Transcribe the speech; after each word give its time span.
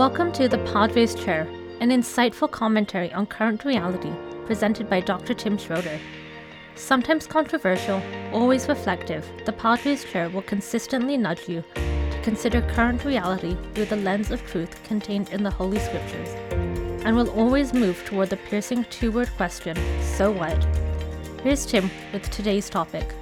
Welcome 0.00 0.32
to 0.32 0.48
the 0.48 0.56
Padre's 0.72 1.14
Chair, 1.14 1.42
an 1.80 1.90
insightful 1.90 2.50
commentary 2.50 3.12
on 3.12 3.26
current 3.26 3.66
reality 3.66 4.10
presented 4.46 4.88
by 4.88 5.00
Dr. 5.00 5.34
Tim 5.34 5.58
Schroeder. 5.58 6.00
Sometimes 6.74 7.26
controversial, 7.26 8.00
always 8.32 8.66
reflective, 8.66 9.30
the 9.44 9.52
Padre's 9.52 10.02
Chair 10.04 10.30
will 10.30 10.40
consistently 10.40 11.18
nudge 11.18 11.50
you 11.50 11.62
to 11.74 12.20
consider 12.22 12.62
current 12.62 13.04
reality 13.04 13.58
through 13.74 13.84
the 13.84 13.96
lens 13.96 14.30
of 14.30 14.42
truth 14.46 14.82
contained 14.84 15.28
in 15.32 15.42
the 15.42 15.50
Holy 15.50 15.78
Scriptures, 15.78 16.30
and 17.04 17.14
will 17.14 17.28
always 17.32 17.74
move 17.74 18.02
toward 18.06 18.30
the 18.30 18.38
piercing 18.38 18.84
two 18.84 19.12
word 19.12 19.28
question 19.36 19.76
so 20.00 20.30
what? 20.30 20.66
Here's 21.42 21.66
Tim 21.66 21.90
with 22.14 22.30
today's 22.30 22.70
topic. 22.70 23.14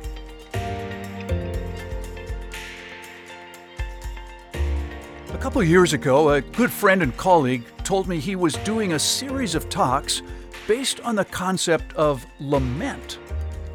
Couple 5.48 5.62
years 5.62 5.94
ago, 5.94 6.28
a 6.28 6.42
good 6.42 6.70
friend 6.70 7.02
and 7.02 7.16
colleague 7.16 7.64
told 7.82 8.06
me 8.06 8.20
he 8.20 8.36
was 8.36 8.52
doing 8.56 8.92
a 8.92 8.98
series 8.98 9.54
of 9.54 9.66
talks 9.70 10.20
based 10.66 11.00
on 11.00 11.14
the 11.14 11.24
concept 11.24 11.90
of 11.94 12.26
lament 12.38 13.18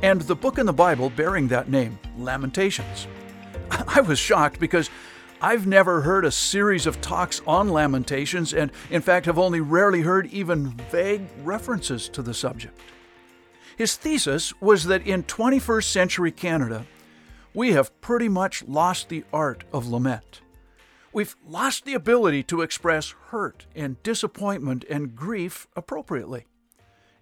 and 0.03 0.21
the 0.21 0.35
book 0.35 0.59
in 0.59 0.67
the 0.67 0.71
Bible 0.71 1.09
bearing 1.09 1.47
that 1.47 1.69
name, 1.69 1.97
Lamentations. 2.15 3.07
I 3.87 4.01
was 4.01 4.19
shocked 4.19 4.59
because 4.59 4.91
I've 5.41 5.65
never 5.65 6.01
heard 6.01 6.25
a 6.25 6.31
series 6.31 6.85
of 6.85 7.01
talks 7.01 7.41
on 7.47 7.69
Lamentations 7.69 8.53
and, 8.53 8.71
in 8.91 9.01
fact, 9.01 9.25
have 9.25 9.39
only 9.39 9.59
rarely 9.59 10.01
heard 10.01 10.27
even 10.27 10.77
vague 10.91 11.25
references 11.41 12.07
to 12.09 12.21
the 12.21 12.35
subject. 12.35 12.79
His 13.77 13.95
thesis 13.95 14.53
was 14.61 14.83
that 14.83 15.07
in 15.07 15.23
21st 15.23 15.85
century 15.85 16.31
Canada, 16.31 16.85
we 17.55 17.71
have 17.71 17.99
pretty 17.99 18.29
much 18.29 18.63
lost 18.67 19.09
the 19.09 19.23
art 19.33 19.63
of 19.73 19.87
lament. 19.87 20.42
We've 21.13 21.35
lost 21.45 21.85
the 21.85 21.93
ability 21.93 22.41
to 22.43 22.61
express 22.61 23.13
hurt 23.27 23.67
and 23.75 24.01
disappointment 24.01 24.83
and 24.89 25.15
grief 25.15 25.67
appropriately. 25.75 26.47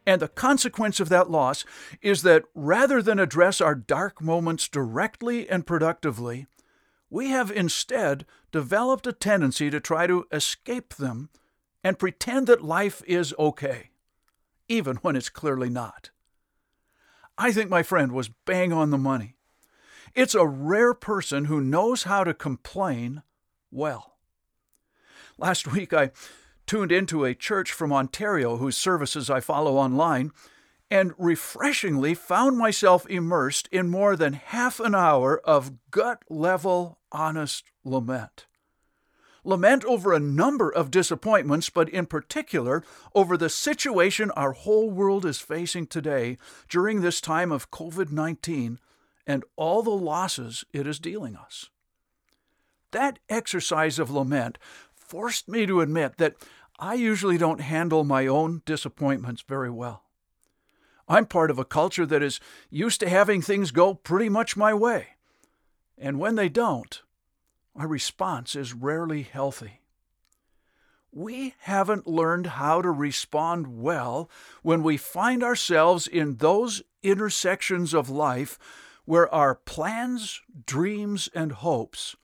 And 0.05 0.21
the 0.21 0.29
consequence 0.29 0.99
of 0.99 1.09
that 1.09 1.29
loss 1.29 1.65
is 2.01 2.23
that 2.23 2.45
rather 2.55 3.01
than 3.01 3.19
address 3.19 3.59
our 3.61 3.75
dark 3.75 4.21
moments 4.21 4.67
directly 4.67 5.47
and 5.47 5.67
productively, 5.67 6.47
we 7.09 7.29
have 7.29 7.51
instead 7.51 8.25
developed 8.51 9.05
a 9.05 9.13
tendency 9.13 9.69
to 9.69 9.79
try 9.79 10.07
to 10.07 10.25
escape 10.31 10.95
them 10.95 11.29
and 11.83 11.99
pretend 11.99 12.47
that 12.47 12.63
life 12.63 13.03
is 13.05 13.35
okay, 13.37 13.89
even 14.69 14.95
when 14.97 15.15
it's 15.15 15.29
clearly 15.29 15.69
not. 15.69 16.09
I 17.37 17.51
think 17.51 17.69
my 17.69 17.83
friend 17.83 18.13
was 18.13 18.29
bang 18.45 18.71
on 18.71 18.89
the 18.89 18.97
money. 18.97 19.35
It's 20.15 20.35
a 20.35 20.47
rare 20.47 20.93
person 20.93 21.45
who 21.45 21.59
knows 21.59 22.03
how 22.03 22.23
to 22.23 22.33
complain 22.33 23.23
well. 23.71 24.17
Last 25.37 25.67
week, 25.67 25.93
I 25.93 26.11
tuned 26.67 26.91
into 26.91 27.25
a 27.25 27.33
church 27.33 27.71
from 27.71 27.91
Ontario 27.91 28.57
whose 28.57 28.77
services 28.77 29.29
I 29.29 29.39
follow 29.39 29.77
online 29.77 30.31
and 30.91 31.13
refreshingly 31.17 32.13
found 32.13 32.57
myself 32.57 33.07
immersed 33.09 33.67
in 33.71 33.89
more 33.89 34.15
than 34.15 34.33
half 34.33 34.79
an 34.79 34.93
hour 34.93 35.39
of 35.39 35.71
gut 35.89 36.23
level, 36.29 36.99
honest 37.11 37.63
lament. 37.83 38.45
Lament 39.43 39.83
over 39.85 40.13
a 40.13 40.19
number 40.19 40.69
of 40.69 40.91
disappointments, 40.91 41.69
but 41.69 41.89
in 41.89 42.05
particular 42.05 42.83
over 43.15 43.35
the 43.35 43.49
situation 43.49 44.29
our 44.31 44.51
whole 44.51 44.91
world 44.91 45.25
is 45.25 45.39
facing 45.39 45.87
today 45.87 46.37
during 46.69 47.01
this 47.01 47.19
time 47.19 47.51
of 47.51 47.71
COVID 47.71 48.11
19 48.11 48.77
and 49.25 49.43
all 49.55 49.81
the 49.81 49.89
losses 49.89 50.63
it 50.73 50.85
is 50.85 50.99
dealing 50.99 51.35
us. 51.35 51.70
That 52.91 53.19
exercise 53.29 53.99
of 53.99 54.11
lament 54.11 54.57
forced 54.93 55.47
me 55.47 55.65
to 55.65 55.81
admit 55.81 56.17
that 56.17 56.35
I 56.79 56.95
usually 56.95 57.37
don't 57.37 57.61
handle 57.61 58.03
my 58.03 58.27
own 58.27 58.61
disappointments 58.65 59.43
very 59.47 59.69
well. 59.69 60.03
I'm 61.07 61.25
part 61.25 61.51
of 61.51 61.59
a 61.59 61.65
culture 61.65 62.05
that 62.05 62.23
is 62.23 62.39
used 62.69 62.99
to 63.01 63.09
having 63.09 63.41
things 63.41 63.71
go 63.71 63.93
pretty 63.93 64.29
much 64.29 64.55
my 64.55 64.73
way. 64.73 65.09
And 65.97 66.19
when 66.19 66.35
they 66.35 66.49
don't, 66.49 67.01
my 67.75 67.83
response 67.83 68.55
is 68.55 68.73
rarely 68.73 69.23
healthy. 69.23 69.81
We 71.11 71.55
haven't 71.59 72.07
learned 72.07 72.47
how 72.47 72.81
to 72.81 72.89
respond 72.89 73.81
well 73.81 74.29
when 74.63 74.81
we 74.81 74.95
find 74.95 75.43
ourselves 75.43 76.07
in 76.07 76.37
those 76.37 76.81
intersections 77.03 77.93
of 77.93 78.09
life 78.09 78.57
where 79.03 79.33
our 79.33 79.53
plans, 79.53 80.41
dreams, 80.65 81.27
and 81.35 81.51
hopes 81.51 82.15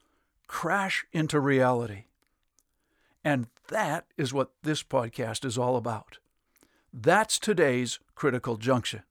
crash 0.48 1.06
into 1.12 1.40
reality. 1.40 2.06
And 3.24 3.48
that 3.68 4.06
is 4.18 4.34
what 4.34 4.52
this 4.64 4.84
podcast 4.84 5.44
is 5.46 5.58
all 5.58 5.76
about. 5.76 6.20
That's 6.94 7.38
today's 7.38 8.00
critical 8.16 8.58
junction. 8.58 9.04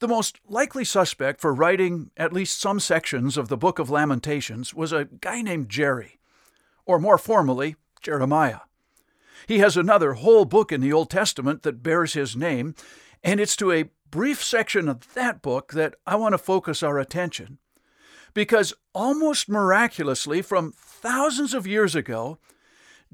The 0.00 0.08
most 0.08 0.38
likely 0.48 0.84
suspect 0.84 1.40
for 1.40 1.54
writing 1.54 2.10
at 2.16 2.32
least 2.32 2.60
some 2.60 2.80
sections 2.80 3.36
of 3.36 3.48
the 3.48 3.56
Book 3.56 3.78
of 3.78 3.90
Lamentations 3.90 4.74
was 4.74 4.92
a 4.92 5.06
guy 5.20 5.40
named 5.40 5.68
Jerry, 5.68 6.18
or 6.84 6.98
more 6.98 7.18
formally, 7.18 7.76
Jeremiah. 8.02 8.60
He 9.46 9.58
has 9.58 9.76
another 9.76 10.14
whole 10.14 10.44
book 10.44 10.72
in 10.72 10.80
the 10.80 10.92
Old 10.92 11.10
Testament 11.10 11.62
that 11.62 11.82
bears 11.82 12.14
his 12.14 12.36
name, 12.36 12.74
and 13.22 13.40
it's 13.40 13.56
to 13.56 13.72
a 13.72 13.90
brief 14.10 14.42
section 14.42 14.88
of 14.88 15.14
that 15.14 15.42
book 15.42 15.72
that 15.72 15.94
I 16.06 16.16
want 16.16 16.32
to 16.34 16.38
focus 16.38 16.82
our 16.82 16.98
attention 16.98 17.58
because 18.34 18.74
almost 18.92 19.48
miraculously, 19.48 20.42
from 20.42 20.72
thousands 20.72 21.54
of 21.54 21.66
years 21.66 21.94
ago, 21.94 22.38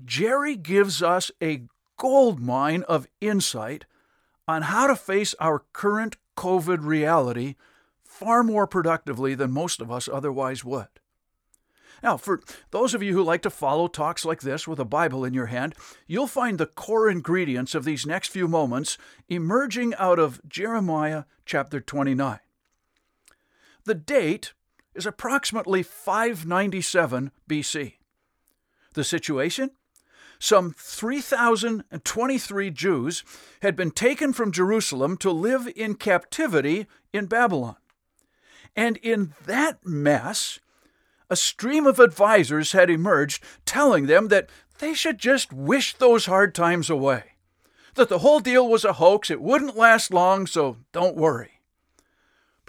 Jerry 0.05 0.57
gives 0.57 1.03
us 1.03 1.31
a 1.43 1.65
gold 1.99 2.41
mine 2.41 2.83
of 2.85 3.07
insight 3.21 3.85
on 4.49 4.63
how 4.63 4.87
to 4.87 4.97
face 4.97 5.35
our 5.39 5.65
current 5.73 6.17
COVID 6.37 6.85
reality 6.85 7.55
far 8.03 8.43
more 8.43 8.67
productively 8.67 9.35
than 9.35 9.53
most 9.53 9.81
of 9.81 9.91
us 9.91 10.09
otherwise 10.09 10.65
would. 10.65 10.89
Now, 12.03 12.17
for 12.17 12.41
those 12.71 12.95
of 12.95 13.03
you 13.03 13.13
who 13.13 13.23
like 13.23 13.43
to 13.43 13.51
follow 13.51 13.87
talks 13.87 14.25
like 14.25 14.41
this 14.41 14.67
with 14.67 14.79
a 14.79 14.87
Bible 14.87 15.25
in 15.25 15.35
your 15.35 15.47
hand, 15.47 15.75
you'll 16.07 16.27
find 16.27 16.57
the 16.57 16.67
core 16.67 17.11
ingredients 17.11 17.75
of 17.75 17.85
these 17.85 18.07
next 18.07 18.29
few 18.29 18.49
moments 18.49 18.97
emerging 19.29 19.95
out 19.97 20.19
of 20.19 20.41
Jeremiah 20.49 21.25
chapter 21.45 21.79
29. 21.79 22.39
The 23.85 23.95
date 23.95 24.55
is 24.95 25.07
approximately 25.07 25.83
597 25.83 27.31
BC. 27.49 27.95
The 28.95 29.05
situation? 29.05 29.71
Some 30.39 30.75
3,023 30.79 32.71
Jews 32.71 33.25
had 33.61 33.77
been 33.77 33.91
taken 33.91 34.33
from 34.33 34.53
Jerusalem 34.53 35.17
to 35.19 35.31
live 35.31 35.69
in 35.77 35.95
captivity 35.95 36.87
in 37.13 37.27
Babylon. 37.27 37.77
And 38.75 38.97
in 38.99 39.35
that 39.45 39.85
mess, 39.85 40.59
a 41.29 41.37
stream 41.37 41.87
of 41.87 42.01
advisers 42.01 42.73
had 42.73 42.89
emerged 42.89 43.45
telling 43.67 44.07
them 44.07 44.29
that 44.29 44.49
they 44.79 44.95
should 44.95 45.19
just 45.19 45.53
wish 45.53 45.95
those 45.95 46.27
hard 46.27 46.55
times 46.55 46.89
away, 46.89 47.35
that 47.95 48.09
the 48.09 48.21
whole 48.21 48.41
deal 48.41 48.67
was 48.67 48.85
a 48.85 48.95
hoax, 48.95 49.31
it 49.31 49.43
wouldn't 49.43 49.77
last 49.77 50.13
long, 50.13 50.47
so 50.47 50.79
don't 50.93 51.17
worry. 51.17 51.60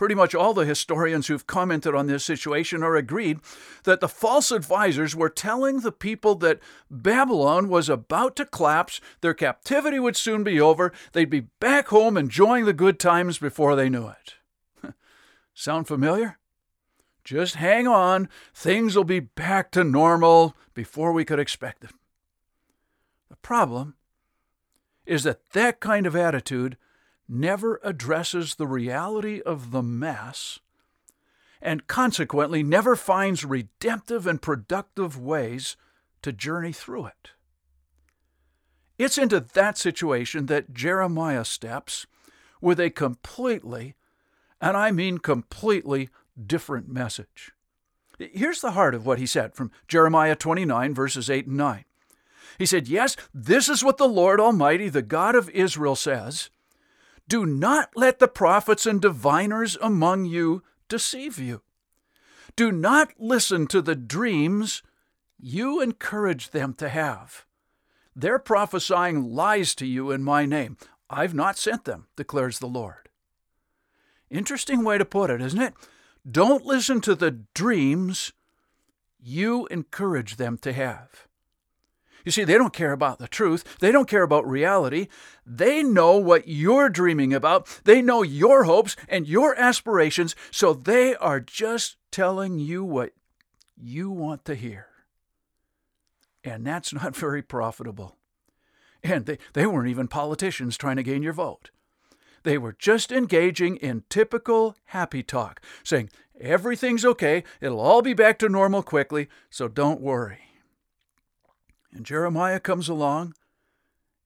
Pretty 0.02 0.16
much 0.16 0.34
all 0.34 0.56
the 0.56 0.66
historians 0.66 1.28
who've 1.28 1.46
commented 1.46 1.94
on 1.94 2.08
this 2.08 2.26
situation 2.26 2.82
are 2.82 2.96
agreed 2.96 3.40
that 3.84 4.00
the 4.00 4.10
false 4.10 4.50
advisors 4.50 5.16
were 5.16 5.30
telling 5.30 5.82
the 5.82 5.92
people 5.92 6.34
that 6.38 6.60
Babylon 6.90 7.70
was 7.70 7.88
about 7.88 8.36
to 8.38 8.48
collapse, 8.48 9.00
their 9.22 9.36
captivity 9.36 10.00
would 10.00 10.18
soon 10.18 10.44
be 10.44 10.60
over, 10.60 10.92
they'd 11.12 11.30
be 11.30 11.42
back 11.60 11.90
home 11.90 12.18
enjoying 12.18 12.66
the 12.66 12.74
good 12.74 13.00
times 13.00 13.38
before 13.38 13.76
they 13.76 13.90
knew 13.90 14.08
it. 14.08 14.94
Sound 15.54 15.88
familiar? 15.88 16.40
Just 17.24 17.54
hang 17.54 17.86
on, 17.86 18.28
things 18.56 18.96
will 18.96 19.04
be 19.04 19.20
back 19.20 19.70
to 19.74 19.84
normal 19.84 20.56
before 20.74 21.12
we 21.12 21.26
could 21.26 21.38
expect 21.38 21.84
it. 21.84 21.92
The 23.30 23.36
problem 23.36 23.94
is 25.06 25.22
that 25.26 25.52
that 25.52 25.80
kind 25.80 26.08
of 26.08 26.16
attitude 26.16 26.76
never 27.28 27.80
addresses 27.84 28.56
the 28.56 28.68
reality 28.68 29.42
of 29.42 29.72
the 29.72 29.84
mess 29.84 30.60
and 31.62 31.88
consequently 31.88 32.64
never 32.64 32.96
finds 32.96 33.46
redemptive 33.46 34.26
and 34.26 34.42
productive 34.42 35.20
ways 35.20 35.78
to 36.22 36.32
journey 36.32 36.72
through 36.72 37.06
it. 37.06 37.32
It's 38.98 39.18
into 39.18 39.40
that 39.40 39.78
situation 39.78 40.48
that 40.48 40.74
Jeremiah 40.74 41.46
steps 41.46 42.06
with 42.60 42.80
a 42.80 42.90
completely, 42.90 43.96
and 44.60 44.78
I 44.78 44.92
mean 44.92 45.18
completely, 45.18 46.10
different 46.46 46.88
message. 46.88 47.52
Here's 48.20 48.62
the 48.62 48.72
heart 48.72 48.94
of 48.94 49.06
what 49.06 49.18
he 49.18 49.26
said 49.26 49.56
from 49.56 49.72
Jeremiah 49.88 50.36
29, 50.36 50.94
verses 50.94 51.30
8 51.30 51.48
and 51.48 51.58
9. 51.58 51.86
He 52.60 52.66
said, 52.66 52.88
Yes, 52.88 53.16
this 53.34 53.68
is 53.70 53.84
what 53.84 53.98
the 53.98 54.08
Lord 54.08 54.40
Almighty, 54.40 54.90
the 54.90 55.02
God 55.02 55.36
of 55.36 55.50
Israel, 55.50 55.96
says. 55.96 56.50
Do 57.32 57.46
not 57.46 57.92
let 57.96 58.20
the 58.20 58.28
prophets 58.28 58.86
and 58.86 59.02
diviners 59.02 59.78
among 59.82 60.26
you 60.26 60.64
deceive 60.90 61.40
you. 61.40 61.62
Do 62.58 62.74
not 62.74 63.14
listen 63.18 63.68
to 63.68 63.82
the 63.82 63.96
dreams 63.96 64.84
you 65.40 65.80
encourage 65.80 66.50
them 66.50 66.74
to 66.74 66.90
have. 66.90 67.46
They're 68.14 68.38
prophesying 68.38 69.34
lies 69.34 69.74
to 69.76 69.86
you 69.86 70.12
in 70.12 70.26
my 70.26 70.46
name. 70.46 70.76
I've 71.10 71.34
not 71.34 71.58
sent 71.58 71.86
them, 71.86 72.08
declares 72.18 72.60
the 72.60 72.68
Lord. 72.68 73.08
Interesting 74.30 74.84
way 74.84 74.98
to 74.98 75.06
put 75.06 75.30
it, 75.30 75.42
isn't 75.42 75.62
it? 75.62 75.74
Don't 76.30 76.66
listen 76.66 77.00
to 77.00 77.16
the 77.16 77.32
dreams 77.54 78.34
you 79.24 79.68
encourage 79.68 80.36
them 80.36 80.58
to 80.58 80.74
have. 80.74 81.30
You 82.26 82.32
see, 82.32 82.44
they 82.44 82.58
don't 82.58 82.74
care 82.74 82.92
about 82.92 83.20
the 83.20 83.28
truth. 83.28 83.78
They 83.80 83.92
don't 83.92 84.10
care 84.10 84.24
about 84.24 84.48
reality. 84.48 85.08
They 85.46 85.84
know 85.84 86.18
what 86.18 86.48
you're 86.48 86.90
dreaming 86.90 87.34
about. 87.34 87.68
They 87.84 88.02
know 88.02 88.22
your 88.22 88.66
hopes 88.66 88.96
and 89.08 89.28
your 89.28 89.58
aspirations, 89.60 90.36
so 90.52 90.74
they 90.74 91.16
are 91.16 91.40
just 91.40 91.98
telling 92.12 92.60
you 92.60 92.84
what 92.84 93.14
you 93.76 94.10
want 94.10 94.46
to 94.46 94.56
hear. 94.56 94.88
And 96.44 96.66
that's 96.66 96.94
not 96.94 97.16
very 97.16 97.42
profitable. 97.42 98.18
And 99.04 99.26
they, 99.26 99.40
they 99.54 99.66
weren't 99.66 99.90
even 99.90 100.08
politicians 100.08 100.78
trying 100.78 100.98
to 100.98 101.04
gain 101.04 101.24
your 101.24 101.34
vote. 101.34 101.72
They 102.44 102.58
were 102.58 102.76
just 102.78 103.12
engaging 103.12 103.78
in 103.78 104.04
typical 104.10 104.76
happy 104.86 105.24
talk, 105.24 105.62
saying, 105.84 106.10
everything's 106.40 107.06
okay, 107.06 107.44
it'll 107.60 107.80
all 107.80 108.02
be 108.02 108.14
back 108.14 108.40
to 108.40 108.50
normal 108.50 108.82
quickly, 108.82 109.28
so 109.50 109.68
don't 109.68 110.02
worry. 110.02 110.51
And 111.94 112.06
Jeremiah 112.06 112.60
comes 112.60 112.88
along 112.88 113.34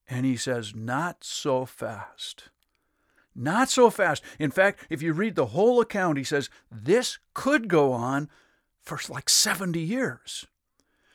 and 0.08 0.24
he 0.24 0.36
says, 0.36 0.74
Not 0.74 1.24
so 1.24 1.64
fast. 1.66 2.50
Not 3.34 3.68
so 3.68 3.90
fast. 3.90 4.22
In 4.38 4.50
fact, 4.50 4.86
if 4.88 5.02
you 5.02 5.12
read 5.12 5.34
the 5.34 5.46
whole 5.46 5.80
account, 5.80 6.18
he 6.18 6.24
says, 6.24 6.48
This 6.70 7.18
could 7.34 7.68
go 7.68 7.92
on 7.92 8.30
for 8.82 8.98
like 9.08 9.28
70 9.28 9.80
years. 9.80 10.46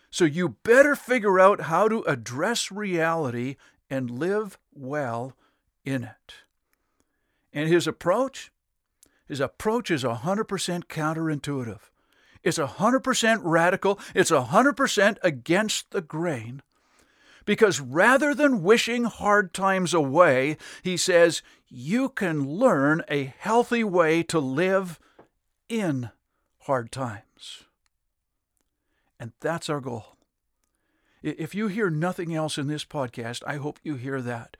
So 0.09 0.25
you 0.25 0.57
better 0.63 0.95
figure 0.95 1.39
out 1.39 1.61
how 1.61 1.87
to 1.87 2.01
address 2.01 2.71
reality 2.71 3.55
and 3.89 4.11
live 4.11 4.59
well 4.73 5.35
in 5.85 6.03
it. 6.03 6.33
And 7.53 7.69
his 7.69 7.87
approach? 7.87 8.51
His 9.25 9.39
approach 9.39 9.89
is 9.89 10.03
100% 10.03 10.45
counterintuitive. 10.85 11.79
It's 12.43 12.57
100% 12.57 13.41
radical. 13.43 13.99
It's 14.15 14.31
100% 14.31 15.17
against 15.21 15.91
the 15.91 16.01
grain. 16.01 16.61
Because 17.45 17.79
rather 17.79 18.33
than 18.35 18.63
wishing 18.63 19.05
hard 19.05 19.53
times 19.53 19.93
away, 19.93 20.57
he 20.83 20.95
says, 20.97 21.41
you 21.69 22.09
can 22.09 22.47
learn 22.47 23.03
a 23.09 23.33
healthy 23.37 23.83
way 23.83 24.23
to 24.23 24.39
live 24.39 24.99
in 25.69 26.09
hard 26.59 26.91
times. 26.91 27.63
And 29.19 29.31
that's 29.39 29.69
our 29.69 29.79
goal. 29.79 30.17
If 31.23 31.53
you 31.53 31.67
hear 31.67 31.89
nothing 31.89 32.33
else 32.33 32.57
in 32.57 32.67
this 32.67 32.83
podcast, 32.83 33.43
I 33.45 33.57
hope 33.57 33.79
you 33.83 33.95
hear 33.95 34.21
that. 34.21 34.57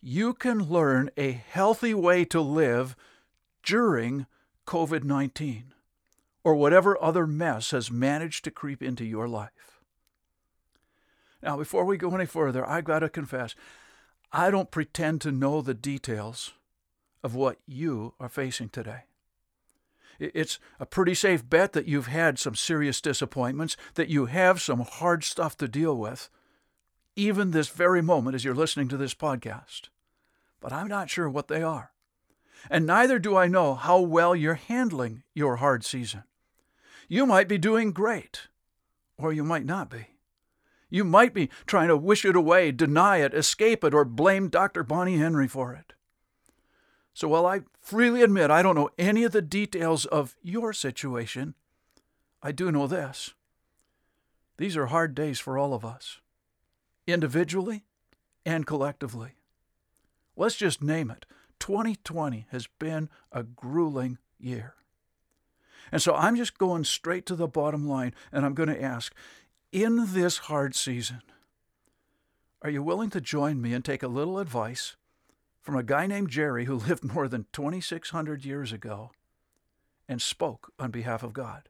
You 0.00 0.32
can 0.32 0.68
learn 0.68 1.10
a 1.16 1.32
healthy 1.32 1.92
way 1.92 2.24
to 2.26 2.40
live 2.40 2.96
during 3.62 4.26
COVID 4.66 5.04
19 5.04 5.74
or 6.48 6.54
whatever 6.54 6.96
other 7.02 7.26
mess 7.26 7.72
has 7.72 7.90
managed 7.90 8.42
to 8.42 8.50
creep 8.50 8.82
into 8.82 9.04
your 9.04 9.28
life. 9.28 9.82
Now, 11.42 11.58
before 11.58 11.84
we 11.84 11.98
go 11.98 12.14
any 12.14 12.24
further, 12.24 12.66
I've 12.66 12.84
got 12.84 13.00
to 13.00 13.10
confess, 13.10 13.54
I 14.32 14.50
don't 14.50 14.70
pretend 14.70 15.20
to 15.20 15.30
know 15.30 15.60
the 15.60 15.74
details 15.74 16.54
of 17.22 17.34
what 17.34 17.58
you 17.66 18.14
are 18.18 18.30
facing 18.30 18.70
today. 18.70 19.00
It's 20.18 20.58
a 20.80 20.86
pretty 20.86 21.12
safe 21.12 21.46
bet 21.46 21.74
that 21.74 21.86
you've 21.86 22.06
had 22.06 22.38
some 22.38 22.54
serious 22.54 23.02
disappointments, 23.02 23.76
that 23.92 24.08
you 24.08 24.24
have 24.24 24.62
some 24.62 24.80
hard 24.80 25.24
stuff 25.24 25.54
to 25.58 25.68
deal 25.68 25.98
with, 25.98 26.30
even 27.14 27.50
this 27.50 27.68
very 27.68 28.00
moment 28.00 28.36
as 28.36 28.42
you're 28.42 28.54
listening 28.54 28.88
to 28.88 28.96
this 28.96 29.12
podcast. 29.12 29.90
But 30.62 30.72
I'm 30.72 30.88
not 30.88 31.10
sure 31.10 31.28
what 31.28 31.48
they 31.48 31.62
are. 31.62 31.92
And 32.70 32.86
neither 32.86 33.18
do 33.18 33.36
I 33.36 33.48
know 33.48 33.74
how 33.74 34.00
well 34.00 34.34
you're 34.34 34.54
handling 34.54 35.24
your 35.34 35.56
hard 35.56 35.84
season. 35.84 36.22
You 37.08 37.24
might 37.24 37.48
be 37.48 37.56
doing 37.56 37.92
great, 37.92 38.48
or 39.16 39.32
you 39.32 39.42
might 39.42 39.64
not 39.64 39.88
be. 39.88 40.08
You 40.90 41.04
might 41.04 41.34
be 41.34 41.50
trying 41.66 41.88
to 41.88 41.96
wish 41.96 42.24
it 42.24 42.36
away, 42.36 42.70
deny 42.70 43.18
it, 43.18 43.34
escape 43.34 43.82
it, 43.82 43.94
or 43.94 44.04
blame 44.04 44.48
Dr. 44.48 44.82
Bonnie 44.82 45.16
Henry 45.18 45.48
for 45.48 45.72
it. 45.72 45.94
So 47.14 47.28
while 47.28 47.46
I 47.46 47.62
freely 47.80 48.22
admit 48.22 48.50
I 48.50 48.62
don't 48.62 48.76
know 48.76 48.90
any 48.98 49.24
of 49.24 49.32
the 49.32 49.42
details 49.42 50.04
of 50.04 50.36
your 50.42 50.72
situation, 50.72 51.54
I 52.42 52.52
do 52.52 52.70
know 52.70 52.86
this. 52.86 53.34
These 54.56 54.76
are 54.76 54.86
hard 54.86 55.14
days 55.14 55.40
for 55.40 55.58
all 55.58 55.74
of 55.74 55.84
us, 55.84 56.20
individually 57.06 57.84
and 58.44 58.66
collectively. 58.66 59.32
Let's 60.36 60.56
just 60.56 60.82
name 60.82 61.10
it. 61.10 61.26
2020 61.58 62.46
has 62.50 62.68
been 62.78 63.08
a 63.32 63.42
grueling 63.42 64.18
year. 64.38 64.74
And 65.90 66.02
so 66.02 66.14
I'm 66.14 66.36
just 66.36 66.58
going 66.58 66.84
straight 66.84 67.26
to 67.26 67.36
the 67.36 67.48
bottom 67.48 67.88
line 67.88 68.14
and 68.32 68.44
I'm 68.44 68.54
going 68.54 68.68
to 68.68 68.82
ask 68.82 69.14
in 69.72 70.14
this 70.14 70.38
hard 70.38 70.74
season, 70.74 71.22
are 72.62 72.70
you 72.70 72.82
willing 72.82 73.10
to 73.10 73.20
join 73.20 73.60
me 73.60 73.72
and 73.74 73.84
take 73.84 74.02
a 74.02 74.08
little 74.08 74.38
advice 74.38 74.96
from 75.68 75.76
a 75.76 75.82
guy 75.82 76.06
named 76.06 76.30
Jerry 76.30 76.64
who 76.64 76.74
lived 76.88 77.04
more 77.04 77.28
than 77.28 77.44
2,600 77.52 78.44
years 78.44 78.72
ago 78.72 79.10
and 80.08 80.22
spoke 80.22 80.72
on 80.78 80.90
behalf 80.90 81.22
of 81.22 81.34
God. 81.34 81.68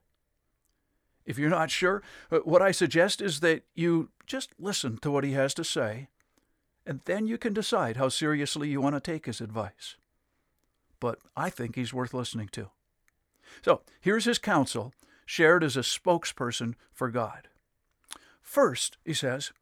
If 1.27 1.37
you're 1.37 1.51
not 1.51 1.71
sure, 1.71 2.03
uh, 2.31 2.39
what 2.39 2.63
I 2.63 2.71
suggest 2.71 3.21
is 3.21 3.41
that 3.41 3.65
you 3.75 4.11
just 4.25 4.51
listen 4.59 4.99
to 4.99 5.11
what 5.11 5.25
he 5.25 5.33
has 5.33 5.53
to 5.55 5.65
say, 5.65 6.09
and 6.87 7.01
then 7.07 7.27
you 7.27 7.37
can 7.37 7.53
decide 7.53 7.97
how 7.97 8.09
seriously 8.09 8.69
you 8.69 8.81
want 8.81 8.95
to 8.95 9.01
take 9.01 9.27
his 9.27 9.41
advice. 9.41 9.97
But 11.01 11.19
I 11.37 11.51
think 11.51 11.75
he's 11.75 11.93
worth 11.93 12.15
listening 12.15 12.49
to. 12.53 12.71
So 13.63 13.83
here's 14.01 14.25
his 14.25 14.39
counsel, 14.39 14.93
shared 15.27 15.63
as 15.63 15.77
a 15.77 15.81
spokesperson 15.81 16.75
for 16.93 17.11
God. 17.11 17.49
First, 18.43 18.97
he 19.05 19.15
says, 19.15 19.53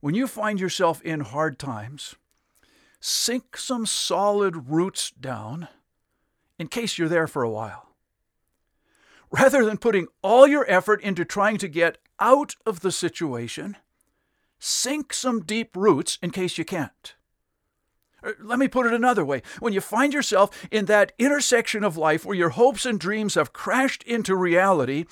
when 0.00 0.14
you 0.14 0.26
find 0.26 0.60
yourself 0.60 1.02
in 1.02 1.20
hard 1.20 1.58
times, 1.58 2.14
sink 3.00 3.56
some 3.56 3.84
solid 3.84 4.70
roots 4.70 5.10
down 5.10 5.68
in 6.58 6.68
case 6.68 6.98
you're 6.98 7.08
there 7.08 7.26
for 7.26 7.42
a 7.42 7.50
while. 7.50 7.88
Rather 9.30 9.64
than 9.64 9.76
putting 9.76 10.06
all 10.22 10.46
your 10.46 10.64
effort 10.70 11.02
into 11.02 11.24
trying 11.24 11.58
to 11.58 11.68
get 11.68 11.98
out 12.20 12.54
of 12.64 12.80
the 12.80 12.92
situation, 12.92 13.76
sink 14.58 15.12
some 15.12 15.44
deep 15.44 15.76
roots 15.76 16.18
in 16.22 16.30
case 16.30 16.58
you 16.58 16.64
can't. 16.64 17.14
Er, 18.24 18.36
let 18.40 18.58
me 18.58 18.68
put 18.68 18.86
it 18.86 18.92
another 18.92 19.24
way. 19.24 19.42
When 19.60 19.72
you 19.72 19.80
find 19.80 20.12
yourself 20.12 20.66
in 20.70 20.86
that 20.86 21.12
intersection 21.18 21.84
of 21.84 21.96
life 21.96 22.24
where 22.24 22.36
your 22.36 22.50
hopes 22.50 22.84
and 22.84 22.98
dreams 22.98 23.34
have 23.34 23.52
crashed 23.52 24.02
into 24.04 24.34
reality, 24.34 25.04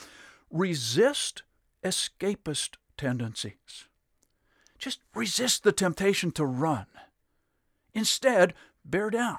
resist 0.50 1.42
escapist 1.84 2.76
tendencies. 2.96 3.86
Just 4.78 5.00
resist 5.14 5.62
the 5.62 5.72
temptation 5.72 6.30
to 6.32 6.44
run. 6.44 6.86
Instead, 7.94 8.54
bear 8.84 9.10
down. 9.10 9.38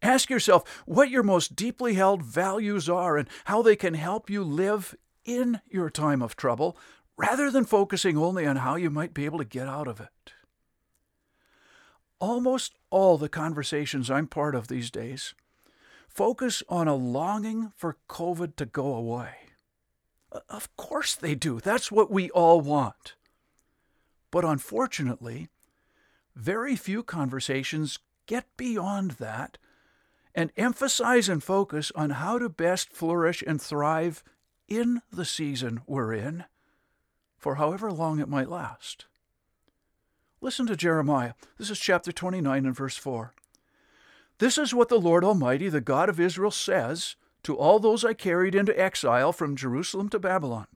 Ask 0.00 0.28
yourself 0.28 0.82
what 0.86 1.10
your 1.10 1.22
most 1.22 1.56
deeply 1.56 1.94
held 1.94 2.22
values 2.22 2.88
are 2.88 3.16
and 3.16 3.28
how 3.46 3.62
they 3.62 3.76
can 3.76 3.94
help 3.94 4.28
you 4.28 4.44
live 4.44 4.94
in 5.24 5.60
your 5.68 5.88
time 5.88 6.22
of 6.22 6.36
trouble 6.36 6.76
rather 7.16 7.50
than 7.50 7.64
focusing 7.64 8.16
only 8.16 8.46
on 8.46 8.56
how 8.56 8.76
you 8.76 8.90
might 8.90 9.14
be 9.14 9.24
able 9.24 9.38
to 9.38 9.44
get 9.44 9.66
out 9.66 9.88
of 9.88 10.00
it. 10.00 10.33
Almost 12.24 12.72
all 12.88 13.18
the 13.18 13.28
conversations 13.28 14.10
I'm 14.10 14.28
part 14.28 14.54
of 14.54 14.68
these 14.68 14.90
days 14.90 15.34
focus 16.08 16.62
on 16.70 16.88
a 16.88 16.94
longing 16.94 17.70
for 17.76 17.98
COVID 18.08 18.56
to 18.56 18.64
go 18.64 18.94
away. 18.94 19.34
Uh, 20.32 20.40
of 20.48 20.74
course 20.78 21.14
they 21.14 21.34
do. 21.34 21.60
That's 21.60 21.92
what 21.92 22.10
we 22.10 22.30
all 22.30 22.62
want. 22.62 23.12
But 24.30 24.42
unfortunately, 24.42 25.50
very 26.34 26.76
few 26.76 27.02
conversations 27.02 27.98
get 28.24 28.46
beyond 28.56 29.10
that 29.20 29.58
and 30.34 30.50
emphasize 30.56 31.28
and 31.28 31.42
focus 31.42 31.92
on 31.94 32.08
how 32.08 32.38
to 32.38 32.48
best 32.48 32.90
flourish 32.94 33.44
and 33.46 33.60
thrive 33.60 34.24
in 34.66 35.02
the 35.12 35.26
season 35.26 35.82
we're 35.86 36.14
in 36.14 36.44
for 37.36 37.56
however 37.56 37.92
long 37.92 38.18
it 38.18 38.30
might 38.30 38.48
last. 38.48 39.04
Listen 40.44 40.66
to 40.66 40.76
Jeremiah. 40.76 41.32
This 41.56 41.70
is 41.70 41.80
chapter 41.80 42.12
29 42.12 42.66
and 42.66 42.76
verse 42.76 42.98
4. 42.98 43.32
This 44.40 44.58
is 44.58 44.74
what 44.74 44.90
the 44.90 45.00
Lord 45.00 45.24
Almighty, 45.24 45.70
the 45.70 45.80
God 45.80 46.10
of 46.10 46.20
Israel, 46.20 46.50
says 46.50 47.16
to 47.44 47.56
all 47.56 47.78
those 47.78 48.04
I 48.04 48.12
carried 48.12 48.54
into 48.54 48.78
exile 48.78 49.32
from 49.32 49.56
Jerusalem 49.56 50.10
to 50.10 50.18
Babylon 50.18 50.66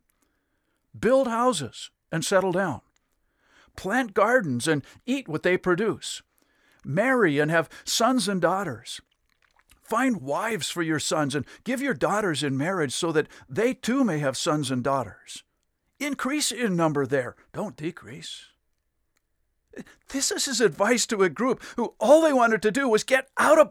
Build 0.99 1.29
houses 1.29 1.91
and 2.11 2.25
settle 2.25 2.51
down 2.51 2.81
plant 3.77 4.15
gardens 4.15 4.67
and 4.67 4.83
eat 5.05 5.29
what 5.29 5.43
they 5.43 5.59
produce. 5.59 6.23
Marry 6.83 7.39
and 7.39 7.51
have 7.51 7.69
sons 7.85 8.27
and 8.27 8.41
daughters. 8.41 9.03
Find 9.83 10.23
wives 10.23 10.71
for 10.71 10.83
your 10.83 10.99
sons 10.99 11.35
and 11.35 11.45
give 11.65 11.83
your 11.83 11.93
daughters 11.93 12.43
in 12.43 12.57
marriage 12.57 12.95
so 12.95 13.13
that 13.13 13.29
they 13.51 13.75
too 13.75 14.03
may 14.03 14.19
have 14.19 14.39
sons 14.39 14.71
and 14.71 14.83
daughters. 14.83 15.45
increase 16.01 16.51
in 16.51 16.75
number 16.75 17.05
there, 17.05 17.37
don't 17.53 17.77
decrease. 17.77 18.47
This 20.11 20.31
is 20.31 20.47
his 20.47 20.61
advice 20.61 21.07
to 21.07 21.23
a 21.23 21.29
group 21.29 21.63
who 21.77 21.95
all 22.01 22.23
they 22.23 22.33
wanted 22.33 22.63
to 22.63 22.71
do 22.71 22.89
was 22.89 23.05
get 23.05 23.29
out 23.37 23.59
of 23.59 23.69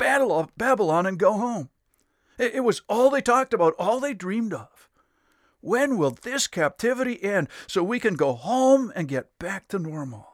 Babylon 0.57 1.05
and 1.05 1.17
go 1.17 1.33
home. 1.33 1.69
It 2.37 2.63
was 2.63 2.81
all 2.87 3.09
they 3.09 3.21
talked 3.21 3.53
about, 3.53 3.73
all 3.79 3.99
they 3.99 4.13
dreamed 4.13 4.53
of. 4.53 4.89
When 5.59 5.97
will 5.97 6.11
this 6.11 6.45
captivity 6.47 7.21
end 7.23 7.49
so 7.65 7.83
we 7.83 7.99
can 7.99 8.13
go 8.13 8.33
home 8.33 8.93
and 8.95 9.07
get 9.07 9.37
back 9.39 9.67
to 9.69 9.79
normal? 9.79 10.27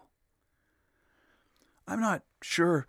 I'm 1.87 2.01
not 2.01 2.23
sure 2.41 2.87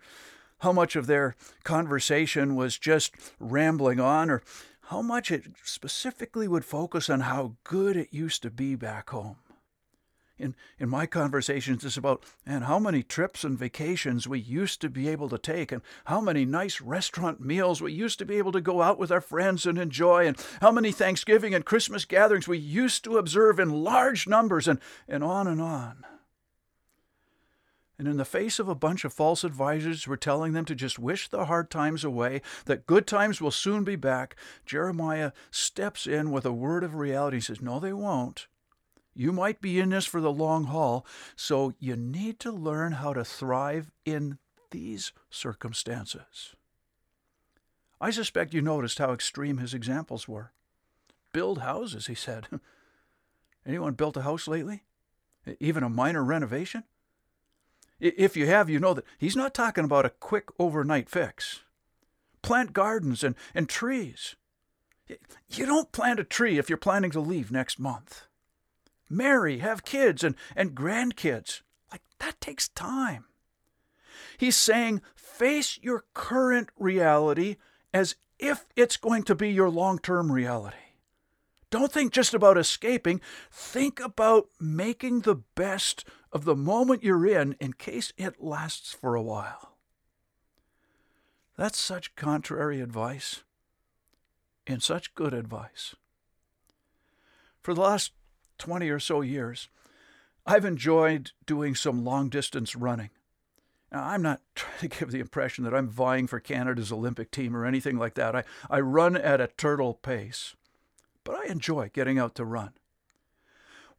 how 0.59 0.73
much 0.73 0.95
of 0.95 1.07
their 1.07 1.35
conversation 1.63 2.55
was 2.55 2.77
just 2.77 3.13
rambling 3.39 3.99
on 3.99 4.29
or 4.29 4.41
how 4.89 5.01
much 5.01 5.31
it 5.31 5.45
specifically 5.63 6.47
would 6.47 6.65
focus 6.65 7.09
on 7.09 7.21
how 7.21 7.55
good 7.63 7.95
it 7.95 8.09
used 8.11 8.41
to 8.43 8.51
be 8.51 8.75
back 8.75 9.09
home. 9.09 9.37
In, 10.37 10.53
in 10.77 10.89
my 10.89 11.05
conversations, 11.05 11.85
it's 11.85 11.95
about 11.95 12.25
and 12.45 12.65
how 12.65 12.77
many 12.77 13.03
trips 13.03 13.45
and 13.45 13.57
vacations 13.57 14.27
we 14.27 14.39
used 14.39 14.81
to 14.81 14.89
be 14.89 15.07
able 15.07 15.29
to 15.29 15.37
take, 15.37 15.71
and 15.71 15.81
how 16.05 16.19
many 16.19 16.43
nice 16.43 16.81
restaurant 16.81 17.39
meals 17.39 17.81
we 17.81 17.93
used 17.93 18.19
to 18.19 18.25
be 18.25 18.35
able 18.35 18.51
to 18.51 18.59
go 18.59 18.81
out 18.81 18.99
with 18.99 19.11
our 19.11 19.21
friends 19.21 19.65
and 19.65 19.77
enjoy, 19.77 20.27
and 20.27 20.37
how 20.59 20.71
many 20.71 20.91
Thanksgiving 20.91 21.53
and 21.53 21.63
Christmas 21.63 22.03
gatherings 22.03 22.49
we 22.49 22.57
used 22.57 23.05
to 23.05 23.17
observe 23.17 23.59
in 23.59 23.83
large 23.83 24.27
numbers, 24.27 24.67
and, 24.67 24.79
and 25.07 25.23
on 25.23 25.47
and 25.47 25.61
on. 25.61 26.05
And 27.97 28.05
in 28.05 28.17
the 28.17 28.25
face 28.25 28.59
of 28.59 28.67
a 28.67 28.75
bunch 28.75 29.05
of 29.05 29.13
false 29.13 29.45
advisors 29.45 30.03
who 30.03 30.11
were 30.11 30.17
telling 30.17 30.51
them 30.51 30.65
to 30.65 30.75
just 30.75 30.99
wish 30.99 31.29
the 31.29 31.45
hard 31.45 31.71
times 31.71 32.03
away, 32.03 32.41
that 32.65 32.85
good 32.85 33.07
times 33.07 33.39
will 33.39 33.51
soon 33.51 33.85
be 33.85 33.95
back, 33.95 34.35
Jeremiah 34.65 35.31
steps 35.49 36.05
in 36.05 36.31
with 36.31 36.45
a 36.45 36.51
word 36.51 36.83
of 36.83 36.95
reality. 36.95 37.37
He 37.37 37.41
says, 37.41 37.61
No, 37.61 37.79
they 37.79 37.93
won't. 37.93 38.47
You 39.15 39.31
might 39.31 39.61
be 39.61 39.79
in 39.79 39.89
this 39.89 40.05
for 40.05 40.19
the 40.19 40.31
long 40.31 40.65
haul, 40.65 41.05
so 41.35 41.73
you 41.79 41.95
need 41.95 42.39
to 42.41 42.51
learn 42.51 42.93
how 42.93 43.13
to 43.13 43.23
thrive 43.23 43.89
in 44.03 44.37
these 44.71 45.13
circumstances. 45.29 46.55
I 48.01 48.11
suspect 48.11 48.53
you 48.53 48.61
noticed 48.61 48.99
how 48.99 49.13
extreme 49.13 49.57
his 49.57 49.73
examples 49.73 50.27
were. 50.27 50.51
Build 51.31 51.59
houses, 51.59 52.07
he 52.07 52.15
said. 52.15 52.47
Anyone 53.65 53.93
built 53.93 54.17
a 54.17 54.23
house 54.23 54.47
lately? 54.47 54.83
Even 55.59 55.83
a 55.83 55.89
minor 55.89 56.23
renovation? 56.23 56.83
If 57.99 58.35
you 58.35 58.47
have, 58.47 58.69
you 58.69 58.79
know 58.79 58.93
that 58.93 59.05
he's 59.17 59.35
not 59.35 59.53
talking 59.53 59.85
about 59.85 60.05
a 60.05 60.09
quick 60.09 60.49
overnight 60.59 61.09
fix. 61.09 61.61
Plant 62.41 62.73
gardens 62.73 63.23
and, 63.23 63.35
and 63.53 63.69
trees. 63.69 64.35
You 65.49 65.65
don't 65.65 65.91
plant 65.91 66.19
a 66.19 66.25
tree 66.25 66.57
if 66.57 66.69
you're 66.69 66.77
planning 66.77 67.11
to 67.11 67.21
leave 67.21 67.51
next 67.51 67.79
month. 67.79 68.25
Marry, 69.09 69.59
have 69.59 69.85
kids 69.85 70.23
and, 70.23 70.35
and 70.55 70.75
grandkids. 70.75 71.61
Like, 71.91 72.01
that 72.19 72.41
takes 72.41 72.67
time. 72.69 73.25
He's 74.37 74.57
saying 74.57 75.01
face 75.15 75.79
your 75.81 76.05
current 76.13 76.69
reality 76.77 77.57
as 77.93 78.15
if 78.39 78.65
it's 78.75 78.97
going 78.97 79.23
to 79.23 79.35
be 79.35 79.49
your 79.51 79.69
long 79.69 79.99
term 79.99 80.31
reality. 80.31 80.77
Don't 81.69 81.91
think 81.91 82.13
just 82.13 82.33
about 82.33 82.57
escaping. 82.57 83.21
Think 83.51 83.99
about 83.99 84.47
making 84.59 85.21
the 85.21 85.35
best 85.35 86.05
of 86.31 86.45
the 86.45 86.55
moment 86.55 87.03
you're 87.03 87.25
in 87.25 87.53
in 87.59 87.73
case 87.73 88.13
it 88.17 88.41
lasts 88.41 88.93
for 88.93 89.15
a 89.15 89.21
while. 89.21 89.75
That's 91.57 91.79
such 91.79 92.15
contrary 92.15 92.81
advice 92.81 93.43
and 94.67 94.81
such 94.81 95.15
good 95.15 95.33
advice. 95.33 95.95
For 97.61 97.73
the 97.73 97.81
last 97.81 98.11
20 98.57 98.89
or 98.89 98.99
so 98.99 99.21
years, 99.21 99.69
I've 100.45 100.65
enjoyed 100.65 101.31
doing 101.45 101.75
some 101.75 102.03
long 102.03 102.29
distance 102.29 102.75
running. 102.75 103.09
Now, 103.91 104.05
I'm 104.05 104.21
not 104.21 104.41
trying 104.55 104.79
to 104.79 104.87
give 104.87 105.11
the 105.11 105.19
impression 105.19 105.63
that 105.63 105.73
I'm 105.73 105.87
vying 105.87 106.27
for 106.27 106.39
Canada's 106.39 106.91
Olympic 106.91 107.31
team 107.31 107.55
or 107.55 107.65
anything 107.65 107.97
like 107.97 108.15
that. 108.15 108.35
I, 108.35 108.43
I 108.69 108.79
run 108.79 109.15
at 109.15 109.41
a 109.41 109.47
turtle 109.47 109.93
pace 109.93 110.55
but 111.25 111.35
I 111.35 111.51
enjoy 111.51 111.89
getting 111.91 112.17
out 112.17 112.35
to 112.35 112.45
run. 112.45 112.71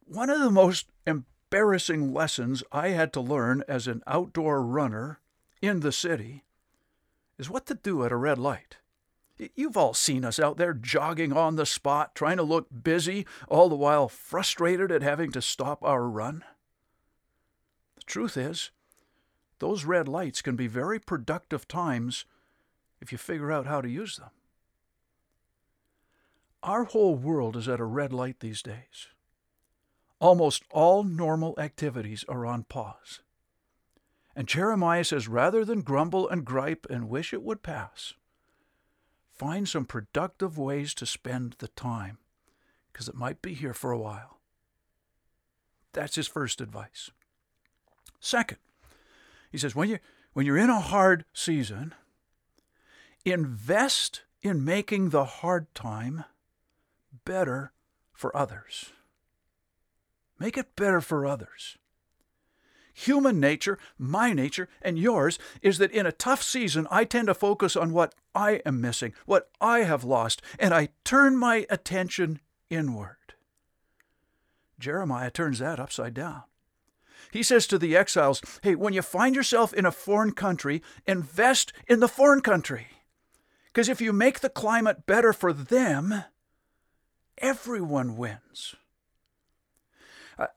One 0.05 0.31
of 0.31 0.39
the 0.39 0.49
most 0.49 0.87
embarrassing 1.05 2.11
lessons 2.11 2.63
I 2.71 2.89
had 2.89 3.13
to 3.13 3.21
learn 3.21 3.63
as 3.67 3.85
an 3.85 4.01
outdoor 4.07 4.63
runner 4.63 5.19
in 5.61 5.81
the 5.81 5.91
city 5.91 6.45
is 7.37 7.49
what 7.49 7.67
to 7.67 7.75
do 7.75 8.03
at 8.03 8.11
a 8.11 8.15
red 8.15 8.39
light. 8.39 8.77
You've 9.37 9.77
all 9.77 9.93
seen 9.93 10.25
us 10.25 10.39
out 10.39 10.57
there 10.57 10.73
jogging 10.73 11.31
on 11.31 11.55
the 11.55 11.65
spot, 11.65 12.15
trying 12.15 12.37
to 12.37 12.43
look 12.43 12.67
busy, 12.83 13.25
all 13.47 13.69
the 13.69 13.75
while 13.75 14.07
frustrated 14.07 14.91
at 14.91 15.03
having 15.03 15.31
to 15.31 15.41
stop 15.41 15.83
our 15.83 16.07
run. 16.07 16.43
The 17.95 18.03
truth 18.05 18.35
is, 18.35 18.71
those 19.59 19.85
red 19.85 20.07
lights 20.07 20.41
can 20.41 20.55
be 20.55 20.67
very 20.67 20.99
productive 20.99 21.67
times 21.67 22.25
if 22.99 23.11
you 23.11 23.17
figure 23.17 23.51
out 23.51 23.67
how 23.67 23.81
to 23.81 23.89
use 23.89 24.17
them. 24.17 24.29
Our 26.63 26.85
whole 26.85 27.15
world 27.15 27.55
is 27.55 27.67
at 27.67 27.79
a 27.79 27.85
red 27.85 28.11
light 28.11 28.39
these 28.39 28.63
days. 28.63 29.07
Almost 30.19 30.63
all 30.71 31.03
normal 31.03 31.53
activities 31.59 32.25
are 32.27 32.45
on 32.45 32.63
pause. 32.63 33.21
And 34.35 34.47
Jeremiah 34.47 35.03
says 35.03 35.27
rather 35.27 35.63
than 35.63 35.81
grumble 35.81 36.27
and 36.27 36.43
gripe 36.43 36.87
and 36.89 37.09
wish 37.09 37.33
it 37.33 37.43
would 37.43 37.61
pass, 37.61 38.15
find 39.37 39.67
some 39.67 39.85
productive 39.85 40.57
ways 40.57 40.93
to 40.95 41.05
spend 41.05 41.55
the 41.59 41.67
time, 41.69 42.17
because 42.91 43.07
it 43.07 43.15
might 43.15 43.41
be 43.41 43.53
here 43.53 43.73
for 43.73 43.91
a 43.91 43.99
while. 43.99 44.39
That's 45.93 46.15
his 46.15 46.27
first 46.27 46.61
advice. 46.61 47.11
Second, 48.19 48.57
he 49.51 49.57
says 49.57 49.75
when 49.75 49.89
you 49.89 49.99
when 50.33 50.45
you're 50.45 50.57
in 50.57 50.69
a 50.69 50.79
hard 50.79 51.25
season, 51.33 51.95
invest 53.25 54.21
in 54.41 54.63
making 54.63 55.09
the 55.09 55.25
hard 55.25 55.73
time 55.73 56.23
better 57.25 57.71
for 58.13 58.35
others. 58.35 58.91
Make 60.39 60.57
it 60.57 60.75
better 60.75 61.01
for 61.01 61.25
others. 61.25 61.77
Human 63.01 63.39
nature, 63.39 63.77
my 63.99 64.33
nature, 64.33 64.67
and 64.81 64.97
yours 64.97 65.37
is 65.61 65.77
that 65.77 65.91
in 65.91 66.07
a 66.07 66.11
tough 66.11 66.41
season, 66.41 66.87
I 66.89 67.03
tend 67.05 67.27
to 67.27 67.35
focus 67.35 67.75
on 67.75 67.93
what 67.93 68.15
I 68.33 68.53
am 68.65 68.81
missing, 68.81 69.13
what 69.27 69.51
I 69.61 69.81
have 69.81 70.03
lost, 70.03 70.41
and 70.57 70.73
I 70.73 70.89
turn 71.03 71.37
my 71.37 71.67
attention 71.69 72.39
inward. 72.71 73.35
Jeremiah 74.79 75.29
turns 75.29 75.59
that 75.59 75.79
upside 75.79 76.15
down. 76.15 76.41
He 77.29 77.43
says 77.43 77.67
to 77.67 77.77
the 77.77 77.95
exiles, 77.95 78.41
Hey, 78.63 78.73
when 78.73 78.93
you 78.93 79.03
find 79.03 79.35
yourself 79.35 79.75
in 79.75 79.85
a 79.85 79.91
foreign 79.91 80.31
country, 80.31 80.81
invest 81.05 81.73
in 81.87 81.99
the 81.99 82.07
foreign 82.07 82.41
country. 82.41 82.87
Because 83.67 83.89
if 83.89 84.01
you 84.01 84.11
make 84.11 84.39
the 84.39 84.49
climate 84.49 85.05
better 85.05 85.33
for 85.33 85.53
them, 85.53 86.23
everyone 87.37 88.17
wins. 88.17 88.73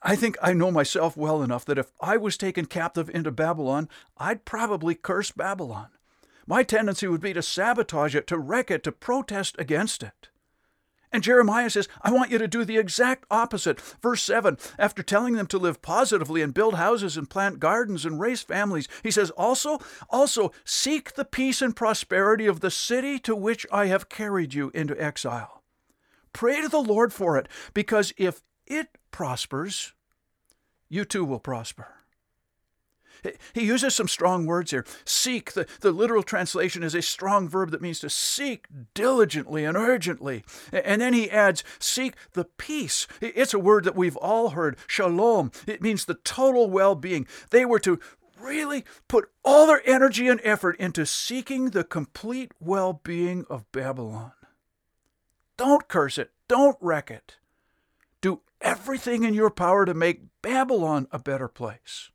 I 0.03 0.17
think 0.17 0.37
I 0.43 0.53
know 0.53 0.71
myself 0.71 1.17
well 1.17 1.43
enough 1.43 1.65
that 1.65 1.79
if 1.79 1.93
I 2.01 2.17
was 2.17 2.37
taken 2.37 2.67
captive 2.67 3.09
into 3.09 3.31
Babylon, 3.31 3.89
I'd 4.19 4.45
probably 4.45 4.95
curse 4.95 5.31
Babylon. 5.31 5.89
My 6.47 6.63
tendency 6.63 7.07
would 7.07 7.21
be 7.21 7.33
to 7.33 7.43
sabotage 7.43 8.15
it, 8.15 8.27
to 8.27 8.39
wreck 8.39 8.71
it, 8.71 8.83
to 8.85 8.93
protest 8.93 9.57
against 9.59 10.03
it. 10.03 10.29
And 11.13 11.25
Jeremiah 11.25 11.71
says, 11.71 11.89
I 12.03 12.13
want 12.13 12.31
you 12.31 12.39
to 12.39 12.47
do 12.47 12.65
the 12.65 12.79
exact 12.79 13.25
opposite. 13.31 13.81
Verse 13.81 14.23
7 14.23 14.57
After 14.79 15.03
telling 15.03 15.35
them 15.35 15.47
to 15.47 15.59
live 15.59 15.83
positively 15.83 16.41
and 16.41 16.55
build 16.55 16.75
houses 16.75 17.17
and 17.17 17.29
plant 17.29 17.59
gardens 17.59 18.05
and 18.05 18.21
raise 18.21 18.43
families, 18.43 18.89
he 19.03 19.11
says, 19.11 19.31
Also, 19.31 19.79
also 20.09 20.53
seek 20.65 21.15
the 21.15 21.25
peace 21.25 21.63
and 21.63 21.75
prosperity 21.75 22.47
of 22.47 22.61
the 22.61 22.71
city 22.71 23.19
to 23.21 23.35
which 23.35 23.67
I 23.73 23.87
have 23.87 24.09
carried 24.09 24.55
you 24.55 24.71
into 24.73 25.01
exile. 25.03 25.63
Pray 26.33 26.61
to 26.63 26.69
the 26.69 26.79
Lord 26.79 27.13
for 27.13 27.37
it, 27.37 27.49
because 27.75 28.13
if 28.17 28.43
it 28.71 28.89
prospers, 29.11 29.93
you 30.89 31.05
too 31.05 31.25
will 31.25 31.41
prosper. 31.41 31.89
He 33.53 33.65
uses 33.65 33.95
some 33.95 34.09
strong 34.09 34.47
words 34.47 34.71
here. 34.71 34.87
Seek, 35.05 35.53
the, 35.53 35.67
the 35.81 35.93
literal 35.93 36.23
translation 36.23 36.83
is 36.83 36.95
a 36.95 37.03
strong 37.03 37.49
verb 37.49 37.71
that 37.71 37.83
means 37.83 38.01
to 38.01 38.09
seek 38.09 38.67
diligently 38.95 39.65
and 39.65 39.77
urgently. 39.77 40.43
And 40.73 41.03
then 41.03 41.13
he 41.13 41.31
adds, 41.31 41.63
seek 41.79 42.15
the 42.33 42.45
peace. 42.45 43.07
It's 43.21 43.53
a 43.53 43.59
word 43.59 43.85
that 43.85 43.97
we've 43.97 44.17
all 44.17 44.51
heard, 44.51 44.79
shalom. 44.87 45.53
It 45.67 45.83
means 45.83 46.07
the 46.07 46.15
total 46.15 46.71
well 46.71 46.95
being. 46.95 47.27
They 47.51 47.67
were 47.67 47.81
to 47.81 48.01
really 48.41 48.87
put 49.07 49.29
all 49.45 49.67
their 49.67 49.83
energy 49.85 50.27
and 50.27 50.41
effort 50.43 50.77
into 50.79 51.05
seeking 51.05 51.71
the 51.71 51.85
complete 51.85 52.53
well 52.59 52.95
being 52.95 53.45
of 53.51 53.71
Babylon. 53.71 54.33
Don't 55.59 55.89
curse 55.89 56.17
it. 56.17 56.31
Don't 56.49 56.79
wreck 56.81 57.11
it. 57.11 57.37
Do 58.21 58.41
everything 58.61 59.25
in 59.25 59.35
your 59.35 59.51
power 59.51 59.85
to 59.85 59.95
make 59.95 60.23
Babylon 60.43 61.09
a 61.11 61.19
better 61.19 61.49
place. 61.49 62.11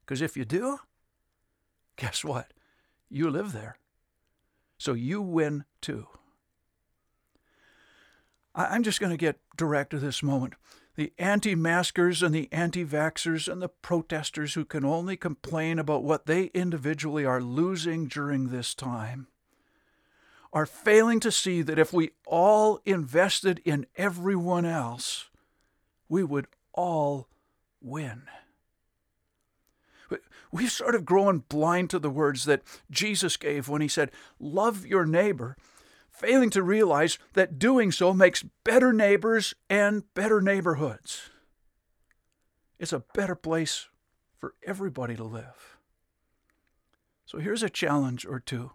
Because 0.00 0.20
if 0.20 0.36
you 0.36 0.44
do, 0.44 0.78
guess 1.96 2.24
what? 2.24 2.52
You 3.08 3.30
live 3.30 3.52
there. 3.52 3.76
So 4.78 4.94
you 4.94 5.22
win 5.22 5.64
too. 5.80 6.08
I'm 8.54 8.82
just 8.82 9.00
going 9.00 9.10
to 9.10 9.16
get 9.16 9.38
direct 9.56 9.94
at 9.94 10.00
this 10.00 10.22
moment. 10.22 10.54
The 10.96 11.12
anti 11.18 11.54
maskers 11.54 12.22
and 12.22 12.34
the 12.34 12.48
anti 12.52 12.84
vaxxers 12.84 13.50
and 13.50 13.62
the 13.62 13.68
protesters 13.68 14.54
who 14.54 14.64
can 14.64 14.84
only 14.84 15.16
complain 15.16 15.78
about 15.78 16.04
what 16.04 16.26
they 16.26 16.46
individually 16.46 17.24
are 17.24 17.40
losing 17.40 18.08
during 18.08 18.48
this 18.48 18.74
time 18.74 19.28
are 20.52 20.66
failing 20.66 21.20
to 21.20 21.32
see 21.32 21.62
that 21.62 21.78
if 21.78 21.92
we 21.92 22.10
all 22.26 22.80
invested 22.84 23.60
in 23.64 23.86
everyone 23.96 24.66
else, 24.66 25.30
we 26.08 26.22
would 26.22 26.46
all 26.74 27.28
win. 27.80 28.22
We've 30.52 30.70
sort 30.70 30.94
of 30.94 31.06
grown 31.06 31.38
blind 31.48 31.88
to 31.90 31.98
the 31.98 32.10
words 32.10 32.44
that 32.44 32.62
Jesus 32.90 33.38
gave 33.38 33.68
when 33.68 33.80
he 33.80 33.88
said, 33.88 34.10
Love 34.38 34.86
your 34.86 35.06
neighbor, 35.06 35.56
failing 36.10 36.50
to 36.50 36.62
realize 36.62 37.18
that 37.32 37.58
doing 37.58 37.90
so 37.90 38.12
makes 38.12 38.44
better 38.62 38.92
neighbors 38.92 39.54
and 39.70 40.04
better 40.12 40.42
neighborhoods. 40.42 41.30
It's 42.78 42.92
a 42.92 43.04
better 43.14 43.34
place 43.34 43.88
for 44.36 44.54
everybody 44.66 45.16
to 45.16 45.24
live. 45.24 45.78
So 47.24 47.38
here's 47.38 47.62
a 47.62 47.70
challenge 47.70 48.26
or 48.26 48.38
two. 48.38 48.72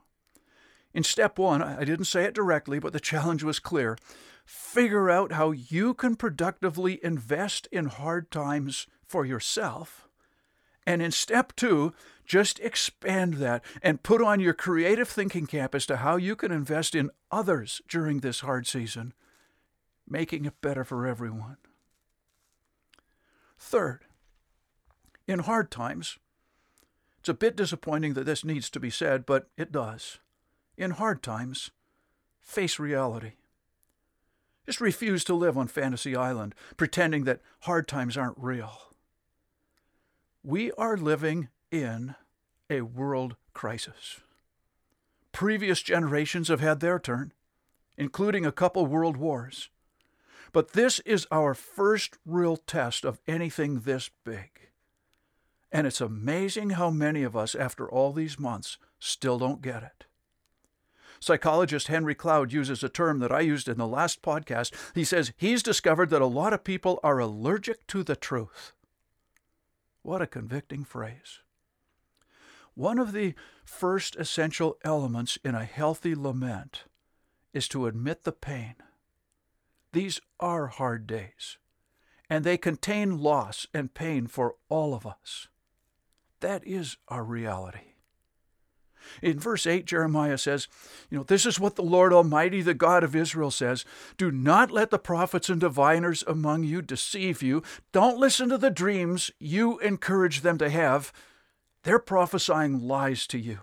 In 0.98 1.04
step 1.04 1.38
one, 1.38 1.62
I 1.62 1.84
didn't 1.84 2.06
say 2.06 2.24
it 2.24 2.34
directly, 2.34 2.80
but 2.80 2.92
the 2.92 3.00
challenge 3.00 3.44
was 3.44 3.60
clear. 3.60 4.00
Figure 4.48 5.12
out 5.12 5.34
how 5.34 5.51
you 5.51 5.94
can 5.94 6.16
productively 6.16 7.00
invest 7.04 7.68
in 7.72 7.86
hard 7.86 8.32
times 8.32 8.88
for 9.06 9.24
yourself. 9.24 10.08
And 10.88 11.00
in 11.04 11.12
step 11.12 11.56
two, 11.56 11.94
just 12.25 12.60
expand 12.62 13.36
that 13.36 13.63
and 13.84 14.01
put 14.01 14.24
on 14.24 14.39
your 14.39 14.56
creative 14.56 15.08
thinking 15.08 15.46
cap 15.46 15.75
as 15.75 15.86
to 15.86 15.98
how 15.98 16.16
you 16.16 16.36
can 16.36 16.51
invest 16.51 16.96
in 16.96 17.12
others 17.30 17.80
during 17.88 18.22
this 18.22 18.39
hard 18.39 18.66
season, 18.66 19.13
making 20.10 20.46
it 20.46 20.60
better 20.62 20.84
for 20.84 21.06
everyone. 21.06 21.58
Third, 23.60 24.06
in 25.27 25.39
hard 25.42 25.70
times, 25.70 26.18
it's 27.20 27.30
a 27.30 27.36
bit 27.36 27.56
disappointing 27.56 28.16
that 28.16 28.25
this 28.25 28.44
needs 28.44 28.72
to 28.72 28.80
be 28.80 28.89
said, 28.89 29.27
but 29.27 29.51
it 29.58 29.72
does 29.72 30.18
in 30.77 30.91
hard 30.91 31.24
times, 31.24 31.72
face 32.39 32.79
reality. 32.79 33.34
Just 34.65 34.81
refuse 34.81 35.24
to 35.24 35.34
live 35.34 35.57
on 35.57 35.67
Fantasy 35.67 36.15
Island, 36.15 36.53
pretending 36.75 37.24
that 37.24 37.41
hard 37.62 37.88
times 37.88 38.17
aren't 38.17 38.38
real. 38.38 38.74
We 40.43 40.72
are 40.74 40.98
living 40.98 41.48
in 41.72 42.15
a 42.69 42.81
world 42.81 43.36
crisis. 43.53 44.22
Previous 45.31 45.81
generations 45.81 46.48
have 46.50 46.60
had 46.60 46.79
their 46.79 47.00
turn, 47.00 47.31
including 47.98 48.46
a 48.46 48.51
couple 48.51 48.86
world 48.86 49.17
wars. 49.17 49.69
But 50.51 50.74
this 50.74 51.00
is 51.01 51.27
our 51.31 51.53
first 51.53 52.17
real 52.25 52.57
test 52.57 53.05
of 53.05 53.19
anything 53.27 53.81
this 53.81 54.10
big. 54.24 54.69
And 55.72 55.86
it's 55.86 56.01
amazing 56.01 56.72
how 56.72 56.89
many 56.89 57.24
of 57.24 57.36
us, 57.36 57.53
after 57.53 57.89
all 57.89 58.13
these 58.13 58.39
months, 58.39 58.77
still 59.00 59.38
don't 59.38 59.62
get 59.62 59.84
it. 59.84 60.07
Psychologist 61.19 61.88
Henry 61.88 62.15
Cloud 62.15 62.53
uses 62.53 62.83
a 62.83 62.89
term 62.89 63.19
that 63.19 63.31
I 63.31 63.41
used 63.41 63.67
in 63.67 63.77
the 63.77 63.88
last 63.88 64.21
podcast. 64.21 64.74
He 64.93 65.03
says 65.03 65.33
he's 65.38 65.63
discovered 65.63 66.09
that 66.09 66.21
a 66.21 66.25
lot 66.25 66.53
of 66.53 66.63
people 66.63 67.00
are 67.03 67.19
allergic 67.19 67.88
to 67.88 68.03
the 68.03 68.15
truth. 68.15 68.74
What 70.03 70.21
a 70.21 70.27
convicting 70.27 70.83
phrase. 70.83 71.39
One 72.75 73.00
of 73.00 73.12
the 73.12 73.33
first 73.65 74.15
essential 74.15 74.77
elements 74.86 75.38
in 75.43 75.55
a 75.55 75.65
healthy 75.65 76.13
lament 76.13 76.83
is 77.51 77.67
to 77.69 77.88
admit 77.88 78.24
the 78.24 78.31
pain. 78.31 78.75
These 79.93 80.21
are 80.39 80.67
hard 80.67 81.07
days, 81.07 81.57
and 82.29 82.43
they 82.43 82.57
contain 82.57 83.17
loss 83.17 83.65
and 83.74 83.93
pain 83.93 84.27
for 84.27 84.55
all 84.69 84.93
of 84.93 85.08
us. 85.08 85.47
That 86.39 86.65
is 86.67 86.97
our 87.08 87.23
reality. 87.23 87.95
In 89.22 89.39
verse 89.39 89.65
8, 89.65 89.86
Jeremiah 89.86 90.38
says, 90.38 90.67
You 91.10 91.17
know, 91.17 91.24
this 91.24 91.46
is 91.46 91.60
what 91.60 91.76
the 91.76 91.84
Lord 91.84 92.13
Almighty, 92.13 92.62
the 92.62 92.74
God 92.74 93.04
of 93.04 93.15
Israel, 93.15 93.52
says 93.52 93.86
Do 94.17 94.32
not 94.32 94.72
let 94.72 94.89
the 94.89 95.00
prophets 95.00 95.50
and 95.50 95.60
diviners 95.60 96.24
among 96.28 96.63
you 96.63 96.82
deceive 96.82 97.41
you. 97.41 97.63
Don't 97.91 98.20
listen 98.20 98.50
to 98.50 98.58
the 98.58 98.70
dreams 98.70 99.32
you 99.39 99.80
encourage 99.80 100.41
them 100.41 100.58
to 100.58 100.70
have. 100.70 101.12
They're 101.84 102.00
prophesying 102.00 102.80
lies 102.80 103.28
to 103.28 103.38
you. 103.38 103.60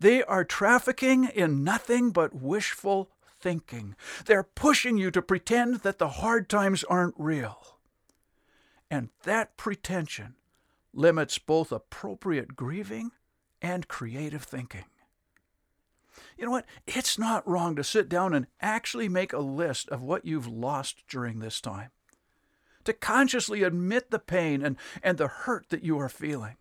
They 0.00 0.22
are 0.24 0.44
trafficking 0.44 1.24
in 1.24 1.62
nothing 1.62 2.10
but 2.10 2.34
wishful 2.34 3.10
thinking. 3.42 3.94
They're 4.24 4.42
pushing 4.42 4.96
you 4.96 5.10
to 5.10 5.22
pretend 5.22 5.80
that 5.80 5.98
the 5.98 6.08
hard 6.08 6.48
times 6.48 6.82
aren't 6.84 7.14
real. 7.18 7.78
And 8.90 9.10
that 9.24 9.56
pretension 9.56 10.34
limits 10.92 11.38
both 11.38 11.72
appropriate 11.72 12.56
grieving 12.56 13.12
and 13.62 13.88
creative 13.88 14.42
thinking. 14.42 14.84
You 16.36 16.46
know 16.46 16.50
what? 16.50 16.66
It's 16.86 17.18
not 17.18 17.48
wrong 17.48 17.76
to 17.76 17.84
sit 17.84 18.08
down 18.08 18.34
and 18.34 18.46
actually 18.60 19.08
make 19.08 19.32
a 19.32 19.38
list 19.38 19.88
of 19.88 20.02
what 20.02 20.24
you've 20.24 20.48
lost 20.48 21.04
during 21.08 21.38
this 21.38 21.60
time. 21.60 21.90
To 22.84 22.92
consciously 22.92 23.62
admit 23.62 24.10
the 24.10 24.18
pain 24.18 24.62
and, 24.62 24.76
and 25.02 25.16
the 25.16 25.28
hurt 25.28 25.68
that 25.70 25.84
you 25.84 25.98
are 25.98 26.08
feeling. 26.08 26.56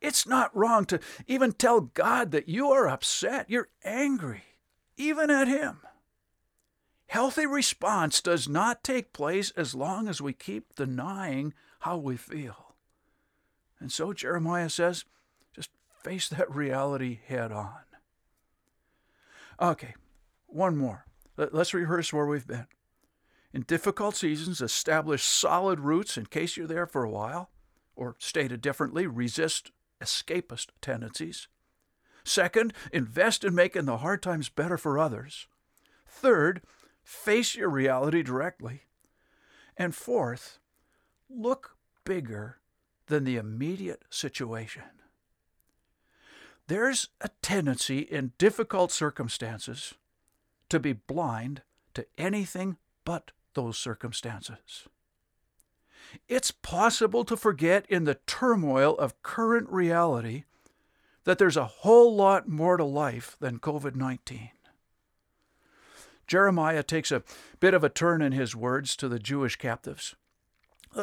It's 0.00 0.26
not 0.26 0.54
wrong 0.54 0.84
to 0.86 0.98
even 1.28 1.52
tell 1.52 1.80
God 1.80 2.32
that 2.32 2.48
you 2.48 2.70
are 2.72 2.88
upset, 2.88 3.48
you're 3.48 3.68
angry, 3.84 4.42
even 4.96 5.30
at 5.30 5.46
Him. 5.46 5.78
Healthy 7.06 7.46
response 7.46 8.20
does 8.20 8.48
not 8.48 8.82
take 8.82 9.12
place 9.12 9.52
as 9.56 9.76
long 9.76 10.08
as 10.08 10.20
we 10.20 10.32
keep 10.32 10.74
denying 10.74 11.54
how 11.80 11.96
we 11.96 12.16
feel. 12.16 12.74
And 13.78 13.92
so 13.92 14.12
Jeremiah 14.12 14.68
says, 14.70 15.04
face 16.06 16.28
that 16.28 16.54
reality 16.54 17.18
head 17.26 17.50
on. 17.50 17.80
Okay, 19.60 19.94
one 20.46 20.76
more. 20.76 21.04
Let's 21.36 21.74
rehearse 21.74 22.12
where 22.12 22.26
we've 22.26 22.46
been. 22.46 22.68
In 23.52 23.62
difficult 23.62 24.14
seasons, 24.14 24.60
establish 24.60 25.24
solid 25.24 25.80
roots 25.80 26.16
in 26.16 26.26
case 26.26 26.56
you're 26.56 26.68
there 26.68 26.86
for 26.86 27.02
a 27.02 27.10
while, 27.10 27.50
or 27.96 28.14
stated 28.20 28.60
differently, 28.60 29.08
resist 29.08 29.72
escapist 30.00 30.66
tendencies. 30.80 31.48
Second, 32.22 32.72
invest 32.92 33.42
in 33.42 33.54
making 33.54 33.86
the 33.86 33.96
hard 33.98 34.22
times 34.22 34.48
better 34.48 34.78
for 34.78 35.00
others. 35.00 35.48
Third, 36.06 36.62
face 37.02 37.56
your 37.56 37.68
reality 37.68 38.22
directly. 38.22 38.82
And 39.76 39.92
fourth, 39.92 40.60
look 41.28 41.76
bigger 42.04 42.58
than 43.08 43.24
the 43.24 43.36
immediate 43.36 44.04
situation. 44.08 44.84
There's 46.68 47.08
a 47.20 47.30
tendency 47.42 48.00
in 48.00 48.32
difficult 48.38 48.90
circumstances 48.90 49.94
to 50.68 50.80
be 50.80 50.92
blind 50.92 51.62
to 51.94 52.06
anything 52.18 52.76
but 53.04 53.30
those 53.54 53.78
circumstances. 53.78 54.88
It's 56.28 56.50
possible 56.50 57.24
to 57.24 57.36
forget 57.36 57.86
in 57.88 58.04
the 58.04 58.18
turmoil 58.26 58.96
of 58.98 59.22
current 59.22 59.68
reality 59.70 60.44
that 61.24 61.38
there's 61.38 61.56
a 61.56 61.64
whole 61.64 62.14
lot 62.14 62.48
more 62.48 62.76
to 62.76 62.84
life 62.84 63.36
than 63.40 63.58
COVID 63.58 63.94
19. 63.94 64.50
Jeremiah 66.26 66.82
takes 66.82 67.12
a 67.12 67.22
bit 67.60 67.74
of 67.74 67.84
a 67.84 67.88
turn 67.88 68.20
in 68.22 68.32
his 68.32 68.56
words 68.56 68.96
to 68.96 69.08
the 69.08 69.18
Jewish 69.18 69.56
captives. 69.56 70.16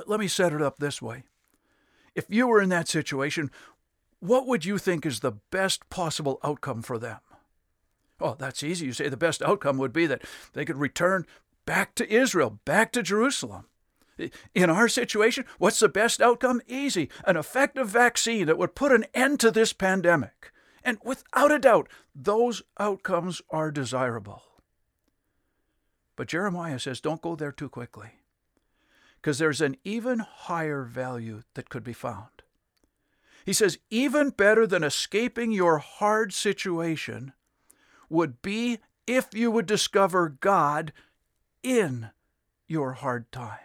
Let 0.05 0.19
me 0.19 0.27
set 0.27 0.53
it 0.53 0.61
up 0.61 0.79
this 0.79 1.01
way. 1.01 1.23
If 2.15 2.25
you 2.29 2.47
were 2.47 2.61
in 2.61 2.69
that 2.69 2.87
situation, 2.87 3.49
what 4.23 4.47
would 4.47 4.63
you 4.63 4.77
think 4.77 5.05
is 5.05 5.19
the 5.19 5.33
best 5.51 5.89
possible 5.89 6.39
outcome 6.45 6.81
for 6.81 6.97
them? 6.97 7.19
Oh, 8.21 8.35
that's 8.39 8.63
easy. 8.63 8.85
You 8.85 8.93
say 8.93 9.09
the 9.09 9.17
best 9.17 9.41
outcome 9.41 9.77
would 9.77 9.91
be 9.91 10.05
that 10.05 10.21
they 10.53 10.63
could 10.63 10.77
return 10.77 11.25
back 11.65 11.93
to 11.95 12.09
Israel, 12.09 12.59
back 12.63 12.93
to 12.93 13.03
Jerusalem. 13.03 13.65
In 14.55 14.69
our 14.69 14.87
situation, 14.87 15.43
what's 15.57 15.79
the 15.79 15.89
best 15.89 16.21
outcome? 16.21 16.61
Easy. 16.67 17.09
An 17.25 17.35
effective 17.35 17.89
vaccine 17.89 18.45
that 18.45 18.57
would 18.57 18.75
put 18.75 18.93
an 18.93 19.05
end 19.13 19.41
to 19.41 19.51
this 19.51 19.73
pandemic. 19.73 20.53
And 20.85 20.99
without 21.03 21.51
a 21.51 21.59
doubt, 21.59 21.89
those 22.15 22.61
outcomes 22.79 23.41
are 23.49 23.71
desirable. 23.71 24.43
But 26.15 26.29
Jeremiah 26.29 26.79
says 26.79 27.01
don't 27.01 27.21
go 27.21 27.35
there 27.35 27.51
too 27.51 27.69
quickly, 27.69 28.11
because 29.17 29.37
there's 29.37 29.61
an 29.61 29.75
even 29.83 30.19
higher 30.19 30.83
value 30.83 31.41
that 31.55 31.69
could 31.69 31.83
be 31.83 31.91
found. 31.91 32.27
He 33.45 33.53
says, 33.53 33.77
even 33.89 34.29
better 34.29 34.65
than 34.65 34.83
escaping 34.83 35.51
your 35.51 35.79
hard 35.79 36.33
situation 36.33 37.33
would 38.09 38.41
be 38.41 38.79
if 39.07 39.33
you 39.33 39.51
would 39.51 39.65
discover 39.65 40.29
God 40.29 40.93
in 41.61 42.11
your 42.67 42.93
hard 42.93 43.31
time. 43.31 43.59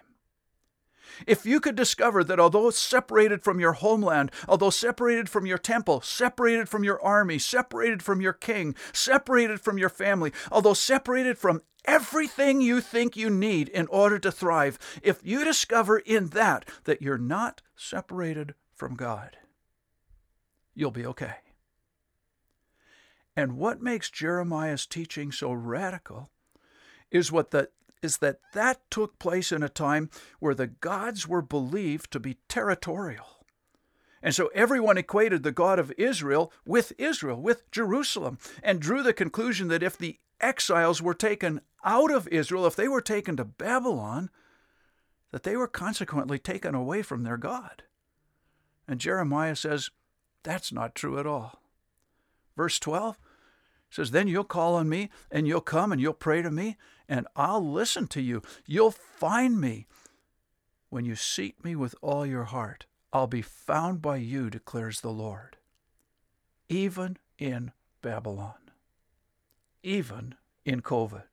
If 1.27 1.45
you 1.45 1.61
could 1.61 1.75
discover 1.75 2.23
that 2.25 2.39
although 2.39 2.71
separated 2.71 3.43
from 3.43 3.59
your 3.59 3.73
homeland, 3.73 4.31
although 4.49 4.71
separated 4.71 5.29
from 5.29 5.47
your 5.47 5.59
temple, 5.59 6.01
separated 6.01 6.69
from 6.69 6.85
your 6.85 7.03
army, 7.03 7.39
separated 7.39 8.03
from 8.03 8.21
your 8.21 8.33
king, 8.33 8.75
separated 8.93 9.61
from 9.61 9.79
your 9.79 9.89
family, 9.89 10.33
although 10.53 10.75
separated 10.75 11.39
from 11.39 11.63
everything 11.85 12.61
you 12.61 12.81
think 12.81 13.17
you 13.17 13.31
need 13.31 13.69
in 13.71 13.87
order 13.89 14.19
to 14.19 14.31
thrive, 14.31 14.79
if 15.03 15.21
you 15.25 15.45
discover 15.45 15.99
in 15.99 16.29
that 16.29 16.69
that 16.85 17.03
you're 17.03 17.19
not 17.19 17.63
separated 17.75 18.55
from 18.75 18.95
God, 18.95 19.37
you'll 20.79 20.91
be 20.93 21.07
okay. 21.07 21.35
And 23.37 23.57
what 23.57 23.83
makes 23.83 24.11
Jeremiah's 24.11 24.87
teaching 24.87 25.33
so 25.33 25.53
radical 25.53 26.31
is 27.11 27.33
what 27.33 27.51
the 27.51 27.71
is 28.01 28.19
that 28.19 28.39
that 28.55 28.89
took 28.91 29.19
place 29.19 29.51
in 29.51 29.65
a 29.65 29.69
time 29.69 30.09
where 30.39 30.55
the 30.55 30.69
gods 30.69 31.27
were 31.27 31.43
believed 31.43 32.13
to 32.13 32.21
be 32.21 32.39
territorial. 32.49 33.45
And 34.23 34.33
so 34.33 34.51
everyone 34.55 34.97
equated 34.97 35.43
the 35.43 35.51
God 35.51 35.81
of 35.81 35.93
Israel 35.99 36.53
with 36.65 36.93
Israel, 36.97 37.43
with 37.43 37.69
Jerusalem, 37.73 38.39
and 38.63 38.81
drew 38.81 39.03
the 39.03 39.13
conclusion 39.13 39.67
that 39.69 39.83
if 39.83 39.99
the 39.99 40.19
exiles 40.41 41.03
were 41.03 41.15
taken 41.15 41.61
out 41.85 42.13
of 42.13 42.29
Israel, 42.29 42.67
if 42.67 42.77
they 42.77 42.87
were 42.87 43.01
taken 43.01 43.37
to 43.37 43.45
Babylon, 43.45 44.31
that 45.33 45.43
they 45.43 45.57
were 45.57 45.69
consequently 45.69 46.39
taken 46.39 46.75
away 46.75 47.03
from 47.03 47.25
their 47.25 47.37
God. 47.37 47.83
And 48.87 49.01
Jeremiah 49.01 49.57
says, 49.57 49.91
that's 50.43 50.73
not 50.73 50.95
true 50.95 51.19
at 51.19 51.27
all. 51.27 51.63
Verse 52.57 52.79
12 52.79 53.19
says, 53.91 54.11
Then 54.11 54.29
you'll 54.29 54.45
call 54.45 54.75
on 54.75 54.89
me, 54.89 55.11
and 55.31 55.47
you'll 55.47 55.61
come 55.61 55.93
and 55.93 56.01
you'll 56.01 56.13
pray 56.13 56.43
to 56.43 56.51
me, 56.51 56.77
and 57.09 57.27
I'll 57.37 57.65
listen 57.65 58.07
to 58.09 58.21
you. 58.21 58.43
You'll 58.67 58.91
find 58.91 59.61
me. 59.61 59.87
When 60.91 61.05
you 61.05 61.17
seek 61.17 61.63
me 61.63 61.77
with 61.77 61.95
all 62.01 62.25
your 62.25 62.45
heart, 62.45 62.87
I'll 63.13 63.27
be 63.27 63.43
found 63.43 64.01
by 64.01 64.17
you, 64.17 64.49
declares 64.49 65.01
the 65.01 65.11
Lord. 65.11 65.57
Even 66.69 67.19
in 67.39 67.73
Babylon, 68.03 68.71
even 69.83 70.35
in 70.65 70.81
COVID. 70.81 71.25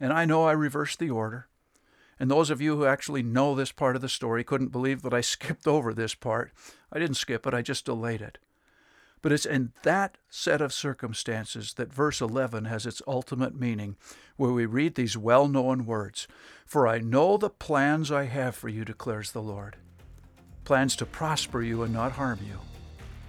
And 0.00 0.12
I 0.12 0.24
know 0.24 0.44
I 0.44 0.52
reversed 0.52 0.98
the 0.98 1.10
order. 1.10 1.46
And 2.22 2.30
those 2.30 2.50
of 2.50 2.60
you 2.60 2.76
who 2.76 2.86
actually 2.86 3.24
know 3.24 3.56
this 3.56 3.72
part 3.72 3.96
of 3.96 4.00
the 4.00 4.08
story 4.08 4.44
couldn't 4.44 4.68
believe 4.68 5.02
that 5.02 5.12
I 5.12 5.20
skipped 5.22 5.66
over 5.66 5.92
this 5.92 6.14
part. 6.14 6.52
I 6.92 7.00
didn't 7.00 7.16
skip 7.16 7.48
it, 7.48 7.52
I 7.52 7.62
just 7.62 7.86
delayed 7.86 8.22
it. 8.22 8.38
But 9.22 9.32
it's 9.32 9.44
in 9.44 9.72
that 9.82 10.18
set 10.30 10.60
of 10.60 10.72
circumstances 10.72 11.74
that 11.74 11.92
verse 11.92 12.20
11 12.20 12.66
has 12.66 12.86
its 12.86 13.02
ultimate 13.08 13.58
meaning, 13.58 13.96
where 14.36 14.52
we 14.52 14.66
read 14.66 14.94
these 14.94 15.16
well 15.16 15.48
known 15.48 15.84
words 15.84 16.28
For 16.64 16.86
I 16.86 17.00
know 17.00 17.36
the 17.36 17.50
plans 17.50 18.12
I 18.12 18.26
have 18.26 18.54
for 18.54 18.68
you, 18.68 18.84
declares 18.84 19.32
the 19.32 19.42
Lord 19.42 19.76
plans 20.62 20.94
to 20.94 21.04
prosper 21.04 21.60
you 21.60 21.82
and 21.82 21.92
not 21.92 22.12
harm 22.12 22.38
you, 22.46 22.60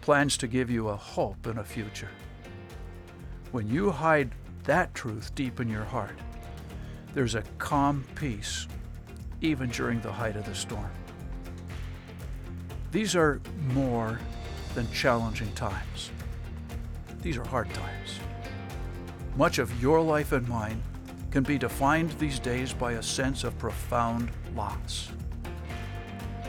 plans 0.02 0.38
to 0.38 0.48
give 0.48 0.70
you 0.70 0.90
a 0.90 0.96
hope 0.96 1.48
and 1.48 1.58
a 1.58 1.64
future. 1.64 2.12
When 3.52 3.68
you 3.68 3.90
hide 3.90 4.34
that 4.66 4.94
truth 4.94 5.34
deep 5.34 5.60
in 5.60 5.68
your 5.68 5.84
heart, 5.84 6.20
there's 7.16 7.34
a 7.34 7.44
calm 7.58 8.04
peace, 8.14 8.68
even 9.44 9.70
during 9.70 10.00
the 10.02 10.12
height 10.12 10.36
of 10.36 10.46
the 10.46 10.56
storm. 10.56 10.90
These 12.92 13.16
are 13.16 13.42
more 13.74 14.20
than 14.74 14.90
challenging 14.92 15.52
times. 15.54 16.12
These 17.22 17.38
are 17.38 17.44
hard 17.44 17.72
times. 17.74 18.20
Much 19.36 19.60
of 19.60 19.82
your 19.82 20.02
life 20.02 20.32
and 20.32 20.48
mine 20.48 20.82
can 21.30 21.44
be 21.44 21.58
defined 21.58 22.12
these 22.12 22.40
days 22.40 22.74
by 22.74 22.94
a 22.94 23.04
sense 23.04 23.44
of 23.44 23.58
profound 23.58 24.30
loss. 24.56 25.10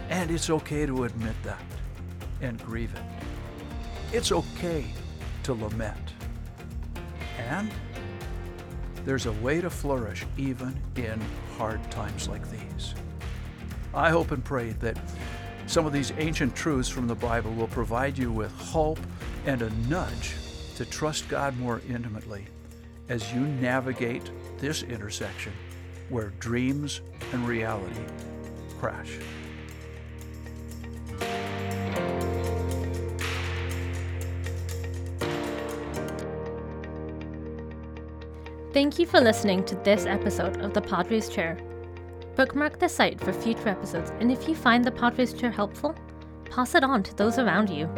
And 0.08 0.30
it's 0.30 0.50
okay 0.50 0.86
to 0.86 1.04
admit 1.04 1.34
that 1.42 1.62
and 2.40 2.62
grieve 2.64 2.94
it. 2.94 4.14
It's 4.14 4.30
okay 4.30 4.84
to 5.42 5.54
lament. 5.54 6.12
And 7.38 7.70
there's 9.04 9.26
a 9.26 9.32
way 9.32 9.60
to 9.60 9.70
flourish 9.70 10.24
even 10.36 10.78
in 10.96 11.20
hard 11.56 11.90
times 11.90 12.28
like 12.28 12.48
these. 12.50 12.94
I 13.94 14.10
hope 14.10 14.32
and 14.32 14.44
pray 14.44 14.70
that 14.80 14.98
some 15.66 15.86
of 15.86 15.92
these 15.92 16.12
ancient 16.18 16.54
truths 16.54 16.88
from 16.88 17.06
the 17.06 17.14
Bible 17.14 17.52
will 17.52 17.68
provide 17.68 18.18
you 18.18 18.30
with 18.30 18.52
hope 18.52 18.98
and 19.46 19.62
a 19.62 19.70
nudge 19.88 20.34
to 20.76 20.84
trust 20.84 21.28
God 21.28 21.56
more 21.58 21.80
intimately 21.88 22.46
as 23.08 23.32
you 23.32 23.40
navigate 23.40 24.30
this 24.58 24.82
intersection 24.82 25.52
where 26.08 26.32
dreams 26.40 27.00
and 27.32 27.46
reality 27.46 28.04
crash. 28.78 29.18
Thank 38.74 38.98
you 38.98 39.06
for 39.06 39.20
listening 39.20 39.64
to 39.66 39.76
this 39.76 40.04
episode 40.04 40.56
of 40.60 40.74
The 40.74 40.80
Padre's 40.80 41.28
Chair. 41.28 41.56
Bookmark 42.34 42.80
the 42.80 42.88
site 42.88 43.20
for 43.20 43.32
future 43.32 43.68
episodes, 43.68 44.10
and 44.18 44.32
if 44.32 44.48
you 44.48 44.56
find 44.56 44.84
the 44.84 44.90
Padre's 44.90 45.32
Chair 45.32 45.52
helpful, 45.52 45.94
pass 46.50 46.74
it 46.74 46.82
on 46.82 47.04
to 47.04 47.14
those 47.14 47.38
around 47.38 47.70
you. 47.70 47.88